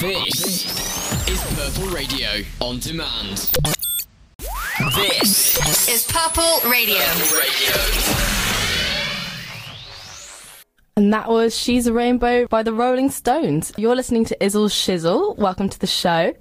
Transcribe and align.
This 0.00 1.28
is 1.28 1.42
Purple 1.56 1.88
Radio 1.92 2.28
on 2.60 2.78
demand. 2.78 3.50
This 4.94 5.88
is 5.88 6.06
Purple 6.06 6.70
Radio. 6.70 7.00
And 10.96 11.12
that 11.12 11.28
was 11.28 11.58
She's 11.58 11.88
a 11.88 11.92
Rainbow 11.92 12.46
by 12.46 12.62
the 12.62 12.72
Rolling 12.72 13.10
Stones. 13.10 13.72
You're 13.76 13.96
listening 13.96 14.24
to 14.26 14.36
Izzle 14.40 14.68
Shizzle. 14.68 15.36
Welcome 15.36 15.68
to 15.68 15.80
the 15.80 15.88
show. 15.88 16.32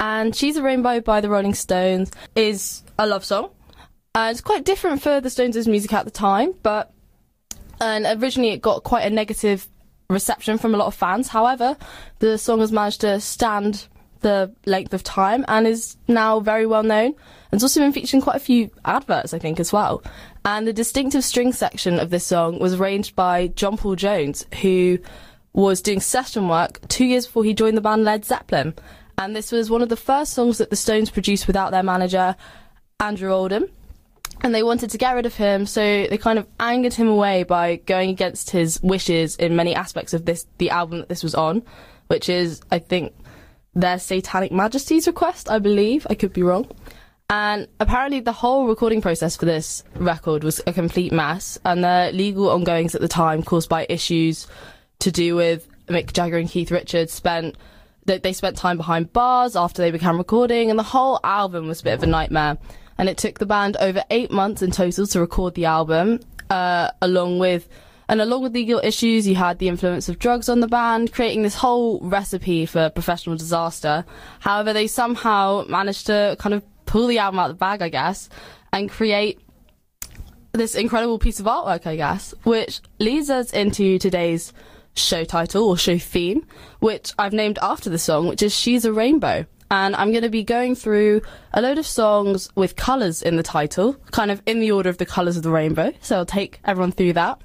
And 0.00 0.34
She's 0.34 0.56
a 0.56 0.62
Rainbow 0.64 1.00
by 1.00 1.20
the 1.20 1.30
Rolling 1.30 1.54
Stones 1.54 2.10
is 2.34 2.82
a 2.98 3.06
love 3.06 3.24
song. 3.24 3.50
Uh, 4.16 4.30
it's 4.32 4.40
quite 4.40 4.64
different 4.64 5.02
for 5.02 5.20
the 5.20 5.30
Stones' 5.30 5.68
music 5.68 5.92
at 5.92 6.04
the 6.04 6.10
time, 6.10 6.52
but 6.64 6.92
and 7.80 8.06
originally 8.20 8.50
it 8.50 8.60
got 8.60 8.82
quite 8.82 9.06
a 9.06 9.10
negative 9.10 9.68
reception 10.14 10.56
from 10.58 10.74
a 10.74 10.78
lot 10.78 10.86
of 10.86 10.94
fans. 10.94 11.28
However, 11.28 11.76
the 12.20 12.38
song 12.38 12.60
has 12.60 12.72
managed 12.72 13.02
to 13.02 13.20
stand 13.20 13.88
the 14.20 14.52
length 14.64 14.94
of 14.94 15.02
time 15.02 15.44
and 15.48 15.66
is 15.66 15.96
now 16.08 16.40
very 16.40 16.66
well 16.66 16.82
known. 16.82 17.14
It's 17.52 17.62
also 17.62 17.80
been 17.80 17.92
featured 17.92 18.14
in 18.14 18.20
quite 18.22 18.36
a 18.36 18.40
few 18.40 18.70
adverts, 18.84 19.34
I 19.34 19.38
think, 19.38 19.60
as 19.60 19.72
well. 19.72 20.02
And 20.44 20.66
the 20.66 20.72
distinctive 20.72 21.22
string 21.22 21.52
section 21.52 22.00
of 22.00 22.10
this 22.10 22.26
song 22.26 22.58
was 22.58 22.74
arranged 22.74 23.14
by 23.14 23.48
John 23.48 23.76
Paul 23.76 23.96
Jones, 23.96 24.46
who 24.62 24.98
was 25.52 25.82
doing 25.82 26.00
session 26.00 26.48
work 26.48 26.80
two 26.88 27.04
years 27.04 27.26
before 27.26 27.44
he 27.44 27.54
joined 27.54 27.76
the 27.76 27.82
band 27.82 28.04
Led 28.04 28.24
Zeppelin. 28.24 28.74
And 29.18 29.36
this 29.36 29.52
was 29.52 29.70
one 29.70 29.82
of 29.82 29.88
the 29.88 29.96
first 29.96 30.32
songs 30.32 30.58
that 30.58 30.70
the 30.70 30.76
Stones 30.76 31.10
produced 31.10 31.46
without 31.46 31.70
their 31.70 31.82
manager, 31.82 32.34
Andrew 32.98 33.30
Oldham 33.30 33.68
and 34.44 34.54
they 34.54 34.62
wanted 34.62 34.90
to 34.90 34.98
get 34.98 35.14
rid 35.14 35.24
of 35.24 35.34
him, 35.34 35.64
so 35.64 35.80
they 35.80 36.18
kind 36.18 36.38
of 36.38 36.46
angered 36.60 36.92
him 36.92 37.08
away 37.08 37.44
by 37.44 37.76
going 37.76 38.10
against 38.10 38.50
his 38.50 38.80
wishes 38.82 39.36
in 39.36 39.56
many 39.56 39.74
aspects 39.74 40.12
of 40.12 40.26
this 40.26 40.46
the 40.58 40.68
album 40.68 40.98
that 40.98 41.08
this 41.08 41.22
was 41.22 41.34
on, 41.34 41.62
which 42.08 42.28
is 42.28 42.60
I 42.70 42.78
think 42.78 43.14
their 43.74 43.98
Satanic 43.98 44.52
Majesty's 44.52 45.06
request, 45.06 45.50
I 45.50 45.58
believe. 45.58 46.06
I 46.10 46.14
could 46.14 46.34
be 46.34 46.42
wrong. 46.42 46.70
And 47.30 47.68
apparently, 47.80 48.20
the 48.20 48.32
whole 48.32 48.68
recording 48.68 49.00
process 49.00 49.34
for 49.34 49.46
this 49.46 49.82
record 49.94 50.44
was 50.44 50.60
a 50.66 50.74
complete 50.74 51.10
mess, 51.10 51.58
and 51.64 51.82
the 51.82 52.10
legal 52.12 52.50
ongoings 52.50 52.94
at 52.94 53.00
the 53.00 53.08
time, 53.08 53.42
caused 53.42 53.70
by 53.70 53.86
issues 53.88 54.46
to 54.98 55.10
do 55.10 55.36
with 55.36 55.66
Mick 55.86 56.12
Jagger 56.12 56.36
and 56.36 56.50
Keith 56.50 56.70
Richards, 56.70 57.14
spent 57.14 57.56
they, 58.04 58.18
they 58.18 58.34
spent 58.34 58.58
time 58.58 58.76
behind 58.76 59.14
bars 59.14 59.56
after 59.56 59.80
they 59.80 59.90
began 59.90 60.18
recording, 60.18 60.68
and 60.68 60.78
the 60.78 60.82
whole 60.82 61.18
album 61.24 61.66
was 61.66 61.80
a 61.80 61.84
bit 61.84 61.94
of 61.94 62.02
a 62.02 62.06
nightmare 62.06 62.58
and 62.98 63.08
it 63.08 63.16
took 63.16 63.38
the 63.38 63.46
band 63.46 63.76
over 63.78 64.02
eight 64.10 64.30
months 64.30 64.62
in 64.62 64.70
total 64.70 65.06
to 65.06 65.20
record 65.20 65.54
the 65.54 65.64
album, 65.64 66.20
uh, 66.50 66.90
along 67.02 67.38
with 67.38 67.68
and 68.08 68.20
along 68.20 68.42
with 68.42 68.52
legal 68.52 68.80
issues, 68.84 69.26
you 69.26 69.34
had 69.34 69.58
the 69.58 69.68
influence 69.68 70.08
of 70.08 70.18
drugs 70.18 70.48
on 70.48 70.60
the 70.60 70.68
band, 70.68 71.12
creating 71.12 71.42
this 71.42 71.54
whole 71.54 72.00
recipe 72.00 72.66
for 72.66 72.90
professional 72.90 73.36
disaster. 73.36 74.04
However, 74.40 74.72
they 74.72 74.86
somehow 74.86 75.64
managed 75.68 76.06
to 76.06 76.36
kind 76.38 76.54
of 76.54 76.62
pull 76.84 77.06
the 77.06 77.18
album 77.18 77.38
out 77.38 77.50
of 77.50 77.56
the 77.56 77.60
bag, 77.60 77.80
I 77.80 77.88
guess, 77.88 78.28
and 78.72 78.90
create 78.90 79.40
this 80.52 80.74
incredible 80.74 81.18
piece 81.18 81.40
of 81.40 81.46
artwork, 81.46 81.86
I 81.86 81.96
guess, 81.96 82.34
which 82.44 82.80
leads 82.98 83.30
us 83.30 83.50
into 83.52 83.98
today's 83.98 84.52
show 84.94 85.24
title 85.24 85.68
or 85.68 85.76
show 85.76 85.98
theme, 85.98 86.46
which 86.80 87.12
I've 87.18 87.32
named 87.32 87.58
after 87.62 87.90
the 87.90 87.98
song, 87.98 88.28
which 88.28 88.42
is 88.42 88.54
She's 88.54 88.84
a 88.84 88.92
Rainbow 88.92 89.46
and 89.70 89.96
I'm 89.96 90.10
going 90.10 90.22
to 90.22 90.30
be 90.30 90.44
going 90.44 90.74
through 90.74 91.22
a 91.52 91.62
load 91.62 91.78
of 91.78 91.86
songs 91.86 92.48
with 92.54 92.76
colours 92.76 93.22
in 93.22 93.36
the 93.36 93.42
title, 93.42 93.94
kind 94.10 94.30
of 94.30 94.42
in 94.46 94.60
the 94.60 94.70
order 94.70 94.88
of 94.88 94.98
the 94.98 95.06
colours 95.06 95.36
of 95.36 95.42
the 95.42 95.50
rainbow. 95.50 95.92
So 96.00 96.16
I'll 96.16 96.26
take 96.26 96.60
everyone 96.64 96.92
through 96.92 97.14
that. 97.14 97.40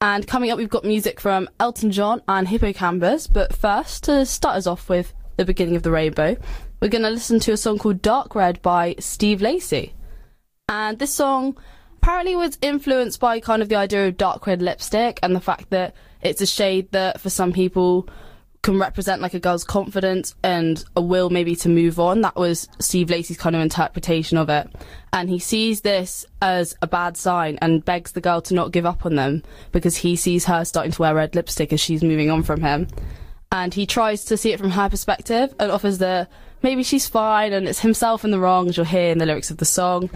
And 0.00 0.26
coming 0.26 0.50
up, 0.50 0.58
we've 0.58 0.68
got 0.68 0.84
music 0.84 1.20
from 1.20 1.48
Elton 1.60 1.90
John 1.90 2.22
and 2.28 2.48
Hippo 2.48 2.72
Campus. 2.72 3.26
But 3.26 3.54
first, 3.54 4.04
to 4.04 4.26
start 4.26 4.56
us 4.56 4.66
off 4.66 4.88
with 4.88 5.14
the 5.36 5.44
beginning 5.44 5.76
of 5.76 5.82
the 5.82 5.90
rainbow, 5.90 6.36
we're 6.80 6.88
going 6.88 7.04
to 7.04 7.10
listen 7.10 7.40
to 7.40 7.52
a 7.52 7.56
song 7.56 7.78
called 7.78 8.02
Dark 8.02 8.34
Red 8.34 8.60
by 8.60 8.96
Steve 8.98 9.40
Lacy. 9.40 9.94
And 10.68 10.98
this 10.98 11.14
song 11.14 11.56
apparently 12.02 12.36
was 12.36 12.58
influenced 12.60 13.18
by 13.18 13.40
kind 13.40 13.62
of 13.62 13.70
the 13.70 13.76
idea 13.76 14.06
of 14.06 14.18
dark 14.18 14.46
red 14.46 14.60
lipstick 14.60 15.18
and 15.22 15.34
the 15.34 15.40
fact 15.40 15.70
that 15.70 15.94
it's 16.20 16.42
a 16.42 16.46
shade 16.46 16.90
that 16.92 17.18
for 17.18 17.30
some 17.30 17.52
people 17.52 18.06
can 18.64 18.78
represent 18.78 19.20
like 19.20 19.34
a 19.34 19.38
girl's 19.38 19.62
confidence 19.62 20.34
and 20.42 20.84
a 20.96 21.00
will 21.00 21.28
maybe 21.28 21.54
to 21.54 21.68
move 21.68 22.00
on. 22.00 22.22
That 22.22 22.34
was 22.34 22.66
Steve 22.80 23.10
Lacy's 23.10 23.36
kind 23.36 23.54
of 23.54 23.60
interpretation 23.60 24.38
of 24.38 24.48
it. 24.48 24.68
And 25.12 25.28
he 25.28 25.38
sees 25.38 25.82
this 25.82 26.24
as 26.40 26.74
a 26.80 26.86
bad 26.86 27.18
sign 27.18 27.58
and 27.60 27.84
begs 27.84 28.12
the 28.12 28.22
girl 28.22 28.40
to 28.40 28.54
not 28.54 28.72
give 28.72 28.86
up 28.86 29.04
on 29.04 29.16
them 29.16 29.42
because 29.70 29.98
he 29.98 30.16
sees 30.16 30.46
her 30.46 30.64
starting 30.64 30.92
to 30.92 31.02
wear 31.02 31.14
red 31.14 31.34
lipstick 31.34 31.74
as 31.74 31.80
she's 31.80 32.02
moving 32.02 32.30
on 32.30 32.42
from 32.42 32.62
him. 32.62 32.88
And 33.52 33.74
he 33.74 33.84
tries 33.84 34.24
to 34.24 34.36
see 34.38 34.52
it 34.52 34.58
from 34.58 34.70
her 34.70 34.88
perspective 34.88 35.54
and 35.60 35.70
offers 35.70 35.98
the 35.98 36.26
maybe 36.62 36.82
she's 36.82 37.06
fine 37.06 37.52
and 37.52 37.68
it's 37.68 37.80
himself 37.80 38.24
in 38.24 38.30
the 38.30 38.40
wrong, 38.40 38.70
as 38.70 38.78
you'll 38.78 38.86
hear 38.86 39.12
in 39.12 39.18
the 39.18 39.26
lyrics 39.26 39.50
of 39.50 39.58
the 39.58 39.66
song. 39.66 40.08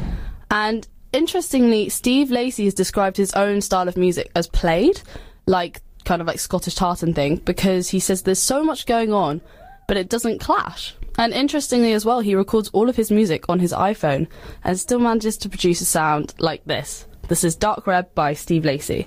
And 0.50 0.88
interestingly, 1.12 1.90
Steve 1.90 2.30
Lacy 2.30 2.64
has 2.64 2.72
described 2.72 3.18
his 3.18 3.32
own 3.34 3.60
style 3.60 3.88
of 3.88 3.98
music 3.98 4.30
as 4.34 4.48
played, 4.48 5.02
like 5.46 5.82
kind 6.08 6.22
of 6.22 6.26
like 6.26 6.40
Scottish 6.40 6.74
tartan 6.74 7.12
thing 7.12 7.36
because 7.36 7.90
he 7.90 8.00
says 8.00 8.22
there's 8.22 8.38
so 8.38 8.64
much 8.64 8.86
going 8.86 9.12
on, 9.12 9.42
but 9.86 9.98
it 9.98 10.08
doesn't 10.08 10.40
clash. 10.40 10.94
And 11.18 11.34
interestingly 11.34 11.92
as 11.92 12.06
well, 12.06 12.20
he 12.20 12.34
records 12.34 12.70
all 12.72 12.88
of 12.88 12.96
his 12.96 13.10
music 13.10 13.44
on 13.50 13.60
his 13.60 13.74
iPhone 13.74 14.26
and 14.64 14.80
still 14.80 15.00
manages 15.00 15.36
to 15.38 15.50
produce 15.50 15.82
a 15.82 15.84
sound 15.84 16.32
like 16.38 16.64
this. 16.64 17.06
This 17.28 17.44
is 17.44 17.56
Dark 17.56 17.86
Red 17.86 18.14
by 18.14 18.32
Steve 18.32 18.64
Lacy. 18.64 19.06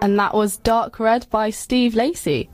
And 0.00 0.18
that 0.18 0.32
was 0.32 0.56
Dark 0.56 0.98
Red 0.98 1.26
by 1.28 1.50
Steve 1.50 1.94
Lacy. 1.94 2.48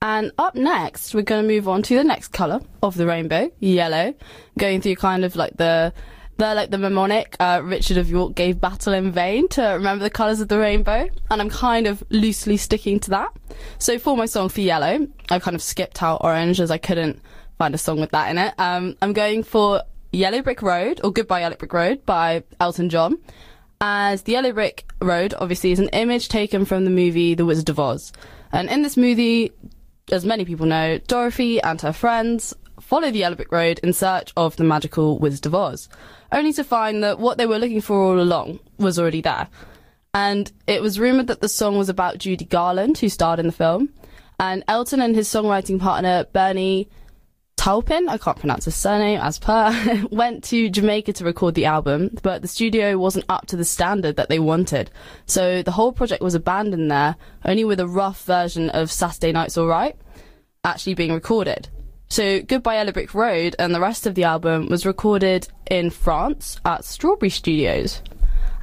And 0.00 0.32
up 0.38 0.54
next, 0.54 1.14
we're 1.14 1.20
going 1.20 1.46
to 1.46 1.54
move 1.54 1.68
on 1.68 1.82
to 1.82 1.96
the 1.96 2.04
next 2.04 2.28
colour 2.28 2.60
of 2.82 2.96
the 2.96 3.06
rainbow, 3.06 3.50
yellow, 3.60 4.14
going 4.58 4.80
through 4.80 4.96
kind 4.96 5.22
of 5.22 5.36
like 5.36 5.54
the 5.58 5.92
they're 6.36 6.54
like 6.54 6.70
the 6.70 6.78
mnemonic 6.78 7.36
uh, 7.38 7.60
Richard 7.62 7.96
of 7.96 8.10
York 8.10 8.34
gave 8.34 8.60
battle 8.60 8.92
in 8.92 9.12
vain 9.12 9.48
to 9.48 9.62
remember 9.62 10.02
the 10.02 10.10
colours 10.10 10.40
of 10.40 10.48
the 10.48 10.58
rainbow, 10.58 11.08
and 11.30 11.40
I'm 11.40 11.50
kind 11.50 11.86
of 11.86 12.02
loosely 12.10 12.56
sticking 12.56 13.00
to 13.00 13.10
that. 13.10 13.32
So 13.78 13.98
for 13.98 14.16
my 14.16 14.26
song 14.26 14.48
for 14.48 14.60
yellow, 14.60 15.06
I 15.30 15.38
kind 15.38 15.54
of 15.54 15.62
skipped 15.62 16.02
out 16.02 16.22
orange 16.22 16.60
as 16.60 16.70
I 16.70 16.78
couldn't 16.78 17.20
find 17.58 17.74
a 17.74 17.78
song 17.78 18.00
with 18.00 18.10
that 18.10 18.30
in 18.30 18.38
it. 18.38 18.54
Um, 18.58 18.96
I'm 19.00 19.12
going 19.12 19.42
for 19.42 19.82
Yellow 20.12 20.42
Brick 20.42 20.62
Road 20.62 21.00
or 21.04 21.12
Goodbye 21.12 21.40
Yellow 21.40 21.56
Brick 21.56 21.72
Road 21.72 22.04
by 22.06 22.42
Elton 22.60 22.88
John. 22.88 23.18
As 23.80 24.22
the 24.22 24.32
Yellow 24.32 24.52
Brick 24.52 24.90
Road 25.00 25.34
obviously 25.38 25.72
is 25.72 25.78
an 25.78 25.88
image 25.90 26.28
taken 26.28 26.64
from 26.64 26.84
the 26.84 26.90
movie 26.90 27.34
The 27.34 27.44
Wizard 27.44 27.68
of 27.68 27.78
Oz. 27.78 28.12
And 28.52 28.70
in 28.70 28.82
this 28.82 28.96
movie, 28.96 29.52
as 30.10 30.24
many 30.24 30.44
people 30.44 30.66
know, 30.66 30.98
Dorothy 30.98 31.60
and 31.60 31.80
her 31.80 31.92
friends 31.92 32.54
follow 32.84 33.10
the 33.10 33.18
Yellow 33.18 33.34
Brick 33.34 33.50
Road 33.50 33.80
in 33.82 33.92
search 33.92 34.32
of 34.36 34.56
the 34.56 34.64
magical 34.64 35.18
Wizard 35.18 35.46
of 35.46 35.54
Oz 35.54 35.88
only 36.34 36.52
to 36.52 36.64
find 36.64 37.02
that 37.02 37.18
what 37.18 37.38
they 37.38 37.46
were 37.46 37.58
looking 37.58 37.80
for 37.80 37.96
all 37.96 38.20
along 38.20 38.58
was 38.78 38.98
already 38.98 39.20
there. 39.20 39.48
And 40.12 40.50
it 40.66 40.82
was 40.82 41.00
rumoured 41.00 41.28
that 41.28 41.40
the 41.40 41.48
song 41.48 41.78
was 41.78 41.88
about 41.88 42.18
Judy 42.18 42.44
Garland, 42.44 42.98
who 42.98 43.08
starred 43.08 43.40
in 43.40 43.46
the 43.46 43.52
film. 43.52 43.90
And 44.38 44.64
Elton 44.68 45.00
and 45.00 45.14
his 45.14 45.28
songwriting 45.28 45.80
partner, 45.80 46.24
Bernie 46.32 46.88
Taupin, 47.56 48.08
I 48.08 48.18
can't 48.18 48.38
pronounce 48.38 48.64
his 48.64 48.74
surname 48.74 49.20
as 49.20 49.38
per, 49.38 50.06
went 50.10 50.44
to 50.44 50.68
Jamaica 50.68 51.12
to 51.14 51.24
record 51.24 51.54
the 51.54 51.66
album, 51.66 52.10
but 52.22 52.42
the 52.42 52.48
studio 52.48 52.98
wasn't 52.98 53.26
up 53.28 53.46
to 53.46 53.56
the 53.56 53.64
standard 53.64 54.16
that 54.16 54.28
they 54.28 54.40
wanted. 54.40 54.90
So 55.26 55.62
the 55.62 55.70
whole 55.70 55.92
project 55.92 56.22
was 56.22 56.34
abandoned 56.34 56.90
there, 56.90 57.16
only 57.44 57.64
with 57.64 57.80
a 57.80 57.88
rough 57.88 58.24
version 58.24 58.70
of 58.70 58.90
Saturday 58.90 59.32
Night's 59.32 59.56
Alright 59.56 59.96
actually 60.64 60.94
being 60.94 61.12
recorded. 61.12 61.68
So 62.08 62.42
Goodbye 62.42 62.76
Yellow 62.76 62.92
Brick 62.92 63.14
Road 63.14 63.56
and 63.58 63.74
the 63.74 63.80
rest 63.80 64.06
of 64.06 64.14
the 64.14 64.24
album 64.24 64.68
was 64.68 64.86
recorded 64.86 65.48
in 65.70 65.90
France 65.90 66.60
at 66.64 66.84
Strawberry 66.84 67.30
Studios. 67.30 68.02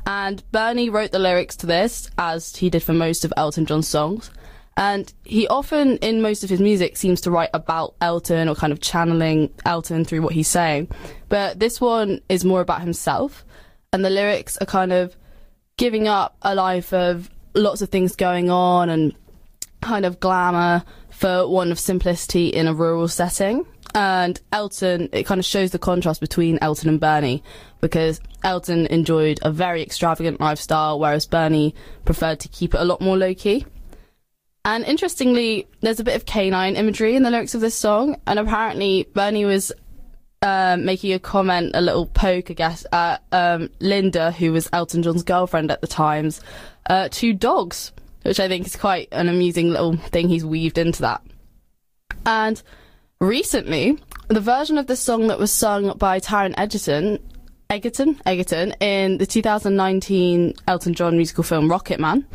And 0.06 0.44
Bernie 0.52 0.90
wrote 0.90 1.12
the 1.12 1.19
lyrics 1.19 1.56
to 1.57 1.68
this, 1.68 2.09
as 2.18 2.56
he 2.56 2.69
did 2.69 2.84
for 2.84 2.94
most 2.94 3.24
of 3.25 3.34
Elton 3.38 3.66
John's 3.66 3.88
songs. 3.88 4.31
And 4.78 5.13
he 5.24 5.47
often, 5.47 5.97
in 5.97 6.22
most 6.22 6.44
of 6.44 6.50
his 6.50 6.62
music, 6.62 6.97
seems 6.97 7.22
to 7.22 7.31
write 7.31 7.50
about 7.53 7.96
Elton 8.01 8.47
or 8.47 8.56
kind 8.56 8.74
of 8.74 8.80
channeling 8.80 9.54
Elton 9.65 10.06
through 10.06 10.21
what 10.21 10.33
he's 10.33 10.48
saying. 10.48 10.89
But 11.30 11.60
this 11.60 11.81
one 11.81 12.21
is 12.30 12.45
more 12.45 12.62
about 12.62 12.81
himself. 12.81 13.45
And 13.94 14.04
the 14.04 14.10
lyrics 14.10 14.57
are 14.57 14.65
kind 14.65 14.94
of 14.94 15.15
giving 15.77 16.07
up 16.07 16.38
a 16.42 16.56
life 16.56 16.94
of 16.94 17.30
lots 17.54 17.81
of 17.81 17.89
things 17.89 18.15
going 18.15 18.50
on 18.50 18.89
and 18.89 19.13
kind 19.81 20.06
of 20.06 20.19
glamour 20.19 20.83
for 21.21 21.47
one 21.47 21.71
of 21.71 21.79
simplicity 21.79 22.47
in 22.47 22.68
a 22.68 22.73
rural 22.73 23.07
setting. 23.07 23.63
And 23.94 24.41
Elton, 24.51 25.07
it 25.12 25.27
kind 25.27 25.38
of 25.38 25.45
shows 25.45 25.69
the 25.69 25.77
contrast 25.77 26.19
between 26.19 26.57
Elton 26.62 26.89
and 26.89 27.00
Bernie 27.00 27.44
because 27.79 28.19
Elton 28.44 28.88
enjoyed 28.88 29.39
a 29.44 29.51
very 29.51 29.83
extravagant 29.83 30.39
lifestyle, 30.39 31.00
whereas 31.00 31.27
Bernie 31.27 31.75
preferred 32.06 32.39
to 32.39 32.47
keep 32.47 32.73
it 32.73 32.81
a 32.81 32.85
lot 32.85 33.01
more 33.01 33.18
low 33.18 33.35
key. 33.35 33.68
And 34.65 34.83
interestingly, 34.83 35.68
there's 35.81 36.00
a 36.00 36.03
bit 36.03 36.15
of 36.15 36.25
canine 36.25 36.75
imagery 36.75 37.15
in 37.15 37.21
the 37.21 37.29
lyrics 37.29 37.53
of 37.53 37.62
this 37.62 37.75
song, 37.75 38.19
and 38.25 38.39
apparently 38.39 39.07
Bernie 39.13 39.45
was 39.45 39.71
uh, 40.41 40.75
making 40.79 41.13
a 41.13 41.19
comment, 41.19 41.71
a 41.75 41.81
little 41.81 42.07
poke, 42.07 42.50
I 42.50 42.56
guess, 42.56 42.83
at 42.91 43.21
um, 43.31 43.69
Linda, 43.79 44.31
who 44.31 44.53
was 44.53 44.67
Elton 44.74 45.03
John's 45.03 45.24
girlfriend 45.24 45.69
at 45.69 45.81
the 45.81 45.88
times, 45.88 46.41
uh, 46.88 47.09
to 47.12 47.31
dogs 47.33 47.91
which 48.23 48.39
I 48.39 48.47
think 48.47 48.65
is 48.65 48.75
quite 48.75 49.07
an 49.12 49.29
amusing 49.29 49.69
little 49.69 49.95
thing 49.95 50.29
he's 50.29 50.45
weaved 50.45 50.77
into 50.77 51.01
that. 51.01 51.21
And 52.25 52.62
recently, 53.19 53.97
the 54.27 54.39
version 54.39 54.77
of 54.77 54.88
this 54.88 55.00
song 55.00 55.27
that 55.27 55.39
was 55.39 55.51
sung 55.51 55.97
by 55.97 56.19
Taron 56.19 56.53
Egerton, 56.57 57.19
Egerton, 57.69 58.19
Egerton 58.25 58.73
in 58.79 59.18
the 59.18 59.25
2019 59.25 60.53
Elton 60.68 60.94
John 60.94 61.15
musical 61.15 61.44
film 61.44 61.69
Rocketman, 61.69 62.25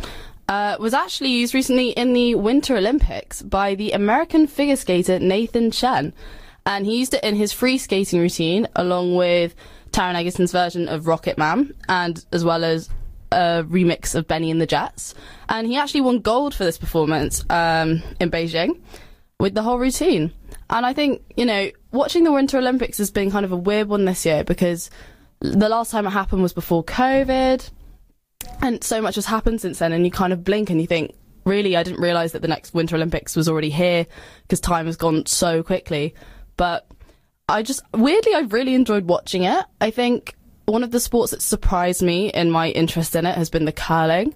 uh, 0.48 0.76
was 0.78 0.94
actually 0.94 1.30
used 1.30 1.54
recently 1.54 1.90
in 1.90 2.12
the 2.12 2.34
Winter 2.34 2.76
Olympics 2.76 3.42
by 3.42 3.74
the 3.74 3.92
American 3.92 4.46
figure 4.46 4.76
skater 4.76 5.18
Nathan 5.18 5.70
Chen. 5.70 6.12
And 6.64 6.84
he 6.84 6.98
used 6.98 7.14
it 7.14 7.22
in 7.22 7.36
his 7.36 7.52
free 7.52 7.78
skating 7.78 8.20
routine 8.20 8.66
along 8.74 9.14
with 9.14 9.54
Taron 9.92 10.14
Egerton's 10.14 10.52
version 10.52 10.88
of 10.88 11.06
Rocket 11.06 11.38
Man 11.38 11.74
and 11.88 12.24
as 12.32 12.44
well 12.44 12.64
as 12.64 12.88
a 13.36 13.64
remix 13.64 14.14
of 14.14 14.26
Bennie 14.26 14.50
and 14.50 14.60
the 14.60 14.66
Jets. 14.66 15.14
And 15.48 15.66
he 15.66 15.76
actually 15.76 16.00
won 16.00 16.20
gold 16.20 16.54
for 16.54 16.64
this 16.64 16.78
performance 16.78 17.44
um, 17.50 18.02
in 18.18 18.30
Beijing 18.30 18.80
with 19.38 19.54
the 19.54 19.62
whole 19.62 19.78
routine. 19.78 20.32
And 20.70 20.86
I 20.86 20.94
think, 20.94 21.22
you 21.36 21.44
know, 21.44 21.70
watching 21.92 22.24
the 22.24 22.32
Winter 22.32 22.58
Olympics 22.58 22.98
has 22.98 23.10
been 23.10 23.30
kind 23.30 23.44
of 23.44 23.52
a 23.52 23.56
weird 23.56 23.88
one 23.88 24.06
this 24.06 24.24
year 24.24 24.42
because 24.42 24.90
the 25.40 25.68
last 25.68 25.90
time 25.90 26.06
it 26.06 26.10
happened 26.10 26.42
was 26.42 26.54
before 26.54 26.82
COVID. 26.82 27.70
And 28.62 28.82
so 28.82 29.02
much 29.02 29.16
has 29.16 29.26
happened 29.26 29.60
since 29.60 29.78
then, 29.78 29.92
and 29.92 30.04
you 30.04 30.10
kind 30.10 30.32
of 30.32 30.42
blink 30.42 30.70
and 30.70 30.80
you 30.80 30.86
think, 30.86 31.14
really, 31.44 31.76
I 31.76 31.82
didn't 31.82 32.00
realise 32.00 32.32
that 32.32 32.42
the 32.42 32.48
next 32.48 32.74
Winter 32.74 32.96
Olympics 32.96 33.36
was 33.36 33.48
already 33.48 33.70
here 33.70 34.06
because 34.42 34.60
time 34.60 34.86
has 34.86 34.96
gone 34.96 35.26
so 35.26 35.62
quickly. 35.62 36.14
But 36.56 36.86
I 37.48 37.62
just, 37.62 37.82
weirdly, 37.92 38.34
I've 38.34 38.52
really 38.52 38.74
enjoyed 38.74 39.04
watching 39.04 39.44
it. 39.44 39.64
I 39.80 39.90
think 39.90 40.34
one 40.66 40.84
of 40.84 40.90
the 40.90 41.00
sports 41.00 41.30
that 41.30 41.42
surprised 41.42 42.02
me 42.02 42.28
in 42.30 42.50
my 42.50 42.70
interest 42.70 43.16
in 43.16 43.26
it 43.26 43.36
has 43.36 43.50
been 43.50 43.64
the 43.64 43.72
curling 43.72 44.34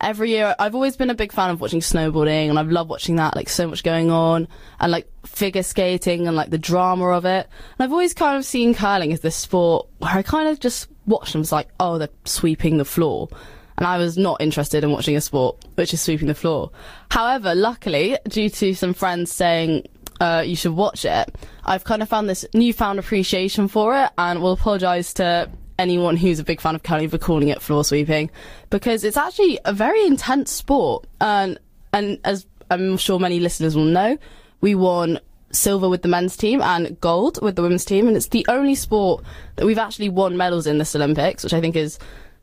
every 0.00 0.30
year 0.30 0.54
I've 0.58 0.74
always 0.74 0.96
been 0.96 1.10
a 1.10 1.14
big 1.14 1.32
fan 1.32 1.50
of 1.50 1.60
watching 1.60 1.80
snowboarding 1.80 2.48
and 2.48 2.58
I've 2.58 2.70
loved 2.70 2.90
watching 2.90 3.16
that, 3.16 3.36
like 3.36 3.48
so 3.48 3.66
much 3.66 3.82
going 3.82 4.10
on 4.10 4.48
and 4.80 4.92
like 4.92 5.08
figure 5.26 5.62
skating 5.62 6.26
and 6.26 6.36
like 6.36 6.50
the 6.50 6.58
drama 6.58 7.08
of 7.08 7.24
it. 7.24 7.46
And 7.78 7.84
I've 7.84 7.92
always 7.92 8.14
kind 8.14 8.36
of 8.36 8.44
seen 8.44 8.74
curling 8.74 9.12
as 9.12 9.20
this 9.20 9.36
sport 9.36 9.88
where 9.98 10.10
I 10.10 10.22
kind 10.22 10.48
of 10.48 10.60
just 10.60 10.88
watched 11.06 11.34
and 11.34 11.40
was 11.40 11.52
like, 11.52 11.68
oh, 11.78 11.98
they're 11.98 12.08
sweeping 12.24 12.78
the 12.78 12.84
floor. 12.84 13.28
And 13.76 13.86
I 13.86 13.98
was 13.98 14.18
not 14.18 14.40
interested 14.40 14.84
in 14.84 14.90
watching 14.90 15.16
a 15.16 15.20
sport 15.20 15.64
which 15.74 15.94
is 15.94 16.00
sweeping 16.00 16.28
the 16.28 16.34
floor. 16.34 16.70
However, 17.10 17.54
luckily, 17.54 18.18
due 18.28 18.50
to 18.50 18.74
some 18.74 18.94
friends 18.94 19.32
saying 19.32 19.86
uh, 20.20 20.42
you 20.46 20.56
should 20.56 20.72
watch 20.72 21.04
it, 21.04 21.34
I've 21.64 21.84
kind 21.84 22.02
of 22.02 22.08
found 22.08 22.28
this 22.28 22.44
newfound 22.54 22.98
appreciation 22.98 23.68
for 23.68 23.96
it 23.96 24.10
and 24.18 24.42
will 24.42 24.52
apologise 24.52 25.14
to 25.14 25.50
anyone 25.80 26.16
who's 26.16 26.38
a 26.38 26.44
big 26.44 26.60
fan 26.60 26.74
of 26.74 26.82
curling 26.82 27.08
for 27.08 27.18
calling 27.18 27.48
it 27.48 27.62
floor 27.62 27.82
sweeping 27.82 28.30
because 28.68 29.02
it's 29.02 29.16
actually 29.16 29.58
a 29.64 29.72
very 29.72 30.04
intense 30.06 30.52
sport. 30.52 31.06
And, 31.20 31.58
and 31.92 32.18
as 32.24 32.46
I'm 32.70 32.98
sure 32.98 33.18
many 33.18 33.40
listeners 33.40 33.74
will 33.74 33.84
know, 33.84 34.18
we 34.60 34.74
won 34.74 35.18
silver 35.52 35.88
with 35.88 36.02
the 36.02 36.08
men's 36.08 36.36
team 36.36 36.60
and 36.60 37.00
gold 37.00 37.42
with 37.42 37.56
the 37.56 37.62
women's 37.62 37.84
team. 37.84 38.06
And 38.06 38.16
it's 38.16 38.28
the 38.28 38.44
only 38.48 38.74
sport 38.74 39.24
that 39.56 39.64
we've 39.66 39.78
actually 39.78 40.10
won 40.10 40.36
medals 40.36 40.66
in 40.66 40.78
this 40.78 40.94
Olympics, 40.94 41.42
which 41.42 41.54
I 41.54 41.60
think 41.60 41.74
is 41.74 41.98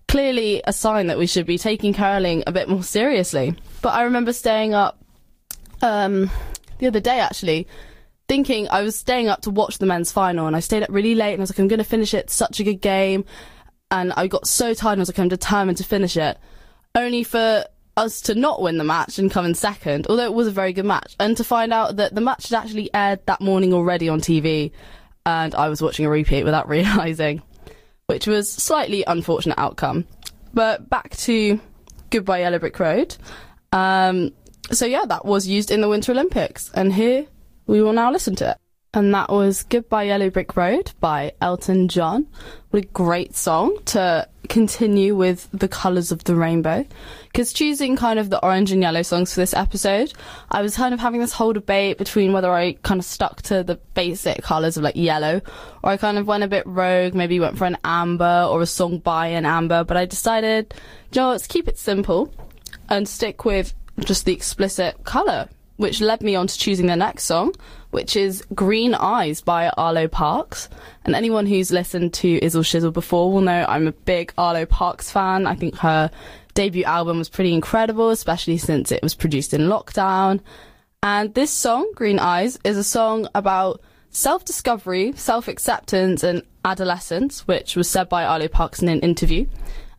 clearly 0.08 0.62
a 0.66 0.74
sign 0.74 1.08
that 1.08 1.18
we 1.18 1.28
should 1.28 1.46
be 1.46 1.58
taking 1.58 1.94
curling 1.94 2.44
a 2.48 2.52
bit 2.52 2.68
more 2.68 2.84
seriously. 2.84 3.56
But 3.82 3.90
I 3.90 4.04
remember 4.04 4.34
staying 4.34 4.74
up 4.74 5.00
um, 5.82 6.32
the 6.80 6.88
other 6.88 7.00
day 7.00 7.20
actually 7.20 7.68
thinking 8.28 8.68
I 8.70 8.82
was 8.82 8.96
staying 8.96 9.30
up 9.30 9.42
to 9.42 9.50
watch 9.50 9.78
the 9.78 9.86
men's 9.86 10.12
final 10.12 10.48
and 10.48 10.56
I 10.56 10.60
stayed 10.60 10.84
up 10.84 10.90
really 10.90 11.16
late 11.16 11.34
and 11.34 11.42
I 11.42 11.44
was 11.44 11.52
like, 11.52 11.60
I'm 11.60 11.68
going 11.68 11.80
to 11.80 11.86
finish 11.86 12.14
it. 12.14 12.30
Such 12.30 12.60
a 12.60 12.64
good 12.64 12.82
game. 12.82 13.26
And 13.90 14.12
I 14.14 14.28
got 14.28 14.48
so 14.48 14.74
tired 14.74 14.94
and 14.94 15.02
I 15.02 15.04
was 15.04 15.10
like, 15.10 15.20
I'm 15.20 15.30
determined 15.30 15.78
to 15.78 15.84
finish 15.84 16.18
it. 16.18 16.38
Only 16.94 17.24
for 17.24 17.66
us 17.96 18.22
to 18.22 18.36
not 18.36 18.62
win 18.62 18.78
the 18.78 18.84
match 18.84 19.18
and 19.18 19.32
come 19.32 19.46
in 19.46 19.56
second, 19.56 20.08
although 20.08 20.26
it 20.26 20.34
was 20.34 20.48
a 20.48 20.52
very 20.52 20.74
good 20.74 20.86
match. 20.86 21.16
And 21.20 21.38
to 21.38 21.44
find 21.44 21.72
out 21.72 21.96
that 21.96 22.14
the 22.14 22.22
match 22.22 22.50
had 22.50 22.64
actually 22.64 22.94
aired 22.94 23.26
that 23.26 23.42
morning 23.42 23.74
already 23.74 24.10
on 24.10 24.20
TV 24.20 24.72
and 25.26 25.56
I 25.56 25.70
was 25.70 25.82
watching 25.82 26.06
a 26.06 26.10
repeat 26.10 26.44
without 26.44 26.68
realising, 26.70 27.42
which 28.08 28.28
was 28.28 28.52
slightly 28.52 29.04
unfortunate 29.06 29.58
outcome. 29.58 30.06
But 30.54 30.90
back 30.90 31.16
to 31.18 31.60
Goodbye 32.10 32.40
Yellow 32.40 32.60
Brick 32.60 32.80
Road. 32.80 33.16
Um, 33.72 34.32
so 34.72 34.86
yeah, 34.86 35.06
that 35.06 35.26
was 35.26 35.48
used 35.48 35.72
in 35.72 35.82
the 35.82 35.90
Winter 35.90 36.12
Olympics. 36.12 36.72
And 36.74 36.94
here 36.94 37.26
we 37.68 37.82
will 37.82 37.94
now 37.94 38.12
listen 38.12 38.36
to 38.38 38.52
it. 38.52 38.58
And 38.94 39.14
that 39.14 39.30
was 39.30 39.64
Goodbye 39.64 40.04
Yellow 40.04 40.30
Brick 40.30 40.56
Road 40.56 40.92
by 41.00 41.34
Elton 41.42 41.88
John. 41.88 42.26
What 42.70 42.84
a 42.84 42.88
great 42.88 43.36
song 43.36 43.78
to 43.86 44.28
continue 44.48 45.14
with 45.14 45.50
the 45.52 45.68
colours 45.68 46.12
of 46.12 46.24
the 46.24 46.36
rainbow. 46.36 46.86
Because 47.26 47.54
choosing 47.54 47.98
kind 47.98 48.18
of 48.18 48.30
the 48.30 48.44
orange 48.44 48.72
and 48.72 48.82
yellow 48.82 49.04
songs 49.04 49.34
for 49.34 49.42
this 49.42 49.54
episode, 49.54 50.14
I 50.50 50.62
was 50.62 50.76
kind 50.76 50.94
of 50.94 51.00
having 51.00 51.20
this 51.20 51.34
whole 51.34 51.54
debate 51.54 51.98
between 51.98 52.32
whether 52.32 52.52
I 52.52 52.74
kind 52.82 53.00
of 53.00 53.06
stuck 53.06 53.42
to 53.44 53.62
the 53.62 53.76
basic 53.94 54.42
colours 54.42 54.78
of 54.78 54.84
like 54.84 54.96
yellow, 54.96 55.42
or 55.84 55.92
I 55.92 55.98
kind 55.98 56.18
of 56.18 56.26
went 56.26 56.46
a 56.46 56.48
bit 56.48 56.66
rogue, 56.66 57.14
maybe 57.14 57.40
went 57.40 57.58
for 57.58 57.66
an 57.66 57.78
amber 57.84 58.48
or 58.50 58.62
a 58.62 58.66
song 58.66 59.00
by 59.00 59.28
an 59.28 59.46
amber, 59.46 59.84
but 59.84 59.98
I 59.98 60.06
decided, 60.06 60.74
you 61.12 61.22
know, 61.22 61.30
let's 61.30 61.46
keep 61.46 61.68
it 61.68 61.78
simple 61.78 62.34
and 62.90 63.08
stick 63.08 63.44
with 63.46 63.74
just 64.00 64.26
the 64.26 64.34
explicit 64.34 65.04
colour 65.04 65.50
which 65.78 66.02
led 66.02 66.22
me 66.22 66.36
on 66.36 66.48
to 66.48 66.58
choosing 66.58 66.88
the 66.88 66.96
next 66.96 67.24
song, 67.24 67.56
which 67.92 68.16
is 68.16 68.44
Green 68.54 68.94
Eyes 68.94 69.42
by 69.42 69.70
Arlo 69.70 70.08
Parks. 70.08 70.70
And 71.06 71.16
anyone 71.16 71.46
who's 71.46 71.72
listened 71.72 72.14
to 72.16 72.40
Izzle 72.44 72.64
Shizzle 72.64 72.94
before 72.94 73.32
will 73.32 73.42
know 73.42 73.66
I'm 73.68 73.88
a 73.88 73.92
big 73.92 74.34
Arlo 74.38 74.66
Parks 74.66 75.10
fan. 75.10 75.48
I 75.48 75.56
think 75.56 75.78
her 75.78 76.12
debut 76.54 76.84
album 76.84 77.20
was 77.20 77.30
pretty 77.30 77.54
incredible, 77.54 78.10
especially 78.10 78.58
since 78.58 78.92
it 78.92 79.04
was 79.04 79.16
produced 79.16 79.54
in 79.54 79.62
lockdown. 79.62 80.42
And 81.04 81.34
this 81.34 81.52
song, 81.52 81.92
Green 81.96 82.20
Eyes, 82.20 82.60
is 82.64 82.78
a 82.78 82.84
song 82.84 83.28
about 83.36 83.82
self 84.10 84.44
discovery, 84.44 85.14
self 85.16 85.48
acceptance, 85.48 86.24
and 86.24 86.42
adolescence, 86.66 87.48
which 87.48 87.76
was 87.76 87.90
said 87.90 88.10
by 88.10 88.26
Arlo 88.26 88.48
Parks 88.48 88.82
in 88.82 88.90
an 88.90 89.00
interview. 89.02 89.46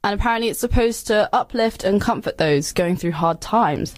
And 0.02 0.18
apparently, 0.18 0.48
it's 0.48 0.60
supposed 0.60 1.06
to 1.06 1.28
uplift 1.32 1.84
and 1.84 2.00
comfort 2.00 2.38
those 2.38 2.72
going 2.72 2.96
through 2.96 3.12
hard 3.12 3.40
times. 3.40 3.94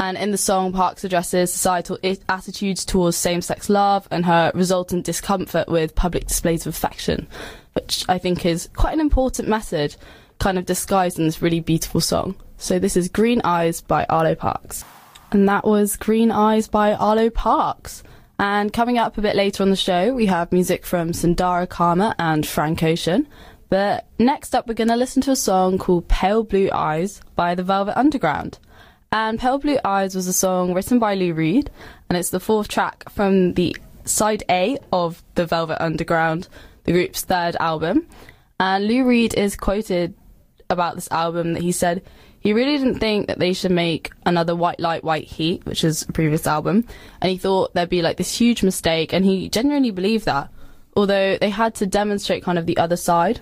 And 0.00 0.16
in 0.16 0.30
the 0.30 0.38
song, 0.38 0.72
Parks 0.72 1.02
addresses 1.02 1.52
societal 1.52 1.98
attitudes 2.28 2.84
towards 2.84 3.16
same 3.16 3.40
sex 3.40 3.68
love 3.68 4.06
and 4.12 4.24
her 4.26 4.52
resultant 4.54 5.04
discomfort 5.04 5.68
with 5.68 5.96
public 5.96 6.28
displays 6.28 6.66
of 6.66 6.74
affection, 6.74 7.26
which 7.72 8.04
I 8.08 8.18
think 8.18 8.46
is 8.46 8.68
quite 8.76 8.94
an 8.94 9.00
important 9.00 9.48
message, 9.48 9.96
kind 10.38 10.56
of 10.56 10.66
disguised 10.66 11.18
in 11.18 11.24
this 11.24 11.42
really 11.42 11.58
beautiful 11.58 12.00
song. 12.00 12.36
So 12.58 12.78
this 12.78 12.96
is 12.96 13.08
Green 13.08 13.40
Eyes 13.42 13.80
by 13.80 14.04
Arlo 14.04 14.36
Parks. 14.36 14.84
And 15.32 15.48
that 15.48 15.64
was 15.64 15.96
Green 15.96 16.30
Eyes 16.30 16.68
by 16.68 16.94
Arlo 16.94 17.28
Parks. 17.28 18.04
And 18.38 18.72
coming 18.72 18.98
up 18.98 19.18
a 19.18 19.22
bit 19.22 19.34
later 19.34 19.64
on 19.64 19.70
the 19.70 19.76
show, 19.76 20.14
we 20.14 20.26
have 20.26 20.52
music 20.52 20.86
from 20.86 21.12
Sundara 21.12 21.66
Karma 21.66 22.14
and 22.20 22.46
Frank 22.46 22.84
Ocean. 22.84 23.26
But 23.68 24.06
next 24.20 24.54
up, 24.54 24.68
we're 24.68 24.74
going 24.74 24.88
to 24.88 24.96
listen 24.96 25.22
to 25.22 25.32
a 25.32 25.36
song 25.36 25.76
called 25.76 26.06
Pale 26.06 26.44
Blue 26.44 26.70
Eyes 26.72 27.20
by 27.34 27.56
the 27.56 27.64
Velvet 27.64 27.98
Underground. 27.98 28.60
And 29.10 29.38
Pale 29.38 29.58
Blue 29.60 29.78
Eyes 29.84 30.14
was 30.14 30.26
a 30.26 30.34
song 30.34 30.74
written 30.74 30.98
by 30.98 31.14
Lou 31.14 31.32
Reed, 31.32 31.70
and 32.08 32.18
it's 32.18 32.28
the 32.28 32.40
fourth 32.40 32.68
track 32.68 33.08
from 33.08 33.54
the 33.54 33.74
side 34.04 34.44
A 34.50 34.76
of 34.92 35.22
the 35.34 35.46
Velvet 35.46 35.82
Underground, 35.82 36.48
the 36.84 36.92
group's 36.92 37.22
third 37.22 37.56
album. 37.58 38.06
And 38.60 38.86
Lou 38.86 39.06
Reed 39.06 39.32
is 39.32 39.56
quoted 39.56 40.14
about 40.68 40.94
this 40.94 41.10
album 41.10 41.54
that 41.54 41.62
he 41.62 41.72
said 41.72 42.02
he 42.40 42.52
really 42.52 42.76
didn't 42.76 42.98
think 42.98 43.28
that 43.28 43.38
they 43.38 43.54
should 43.54 43.70
make 43.70 44.12
another 44.26 44.54
White 44.54 44.78
Light, 44.78 45.02
White 45.02 45.24
Heat, 45.24 45.64
which 45.64 45.84
is 45.84 46.02
a 46.02 46.12
previous 46.12 46.46
album, 46.46 46.86
and 47.22 47.30
he 47.30 47.38
thought 47.38 47.72
there'd 47.72 47.88
be 47.88 48.02
like 48.02 48.18
this 48.18 48.38
huge 48.38 48.62
mistake, 48.62 49.14
and 49.14 49.24
he 49.24 49.48
genuinely 49.48 49.90
believed 49.90 50.26
that. 50.26 50.50
Although 50.96 51.38
they 51.38 51.50
had 51.50 51.74
to 51.76 51.86
demonstrate 51.86 52.42
kind 52.42 52.58
of 52.58 52.66
the 52.66 52.76
other 52.76 52.96
side 52.96 53.40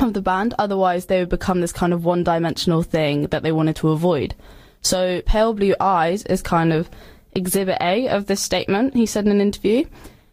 of 0.00 0.12
the 0.12 0.22
band, 0.22 0.54
otherwise 0.58 1.06
they 1.06 1.20
would 1.20 1.28
become 1.28 1.60
this 1.60 1.72
kind 1.72 1.92
of 1.92 2.04
one 2.04 2.24
dimensional 2.24 2.82
thing 2.82 3.28
that 3.28 3.44
they 3.44 3.52
wanted 3.52 3.76
to 3.76 3.90
avoid. 3.90 4.34
So 4.82 5.22
Pale 5.22 5.54
Blue 5.54 5.74
Eyes 5.80 6.24
is 6.24 6.42
kind 6.42 6.72
of 6.72 6.90
exhibit 7.34 7.78
A 7.80 8.08
of 8.08 8.26
this 8.26 8.40
statement, 8.40 8.94
he 8.94 9.06
said 9.06 9.24
in 9.24 9.32
an 9.32 9.40
interview. 9.40 9.84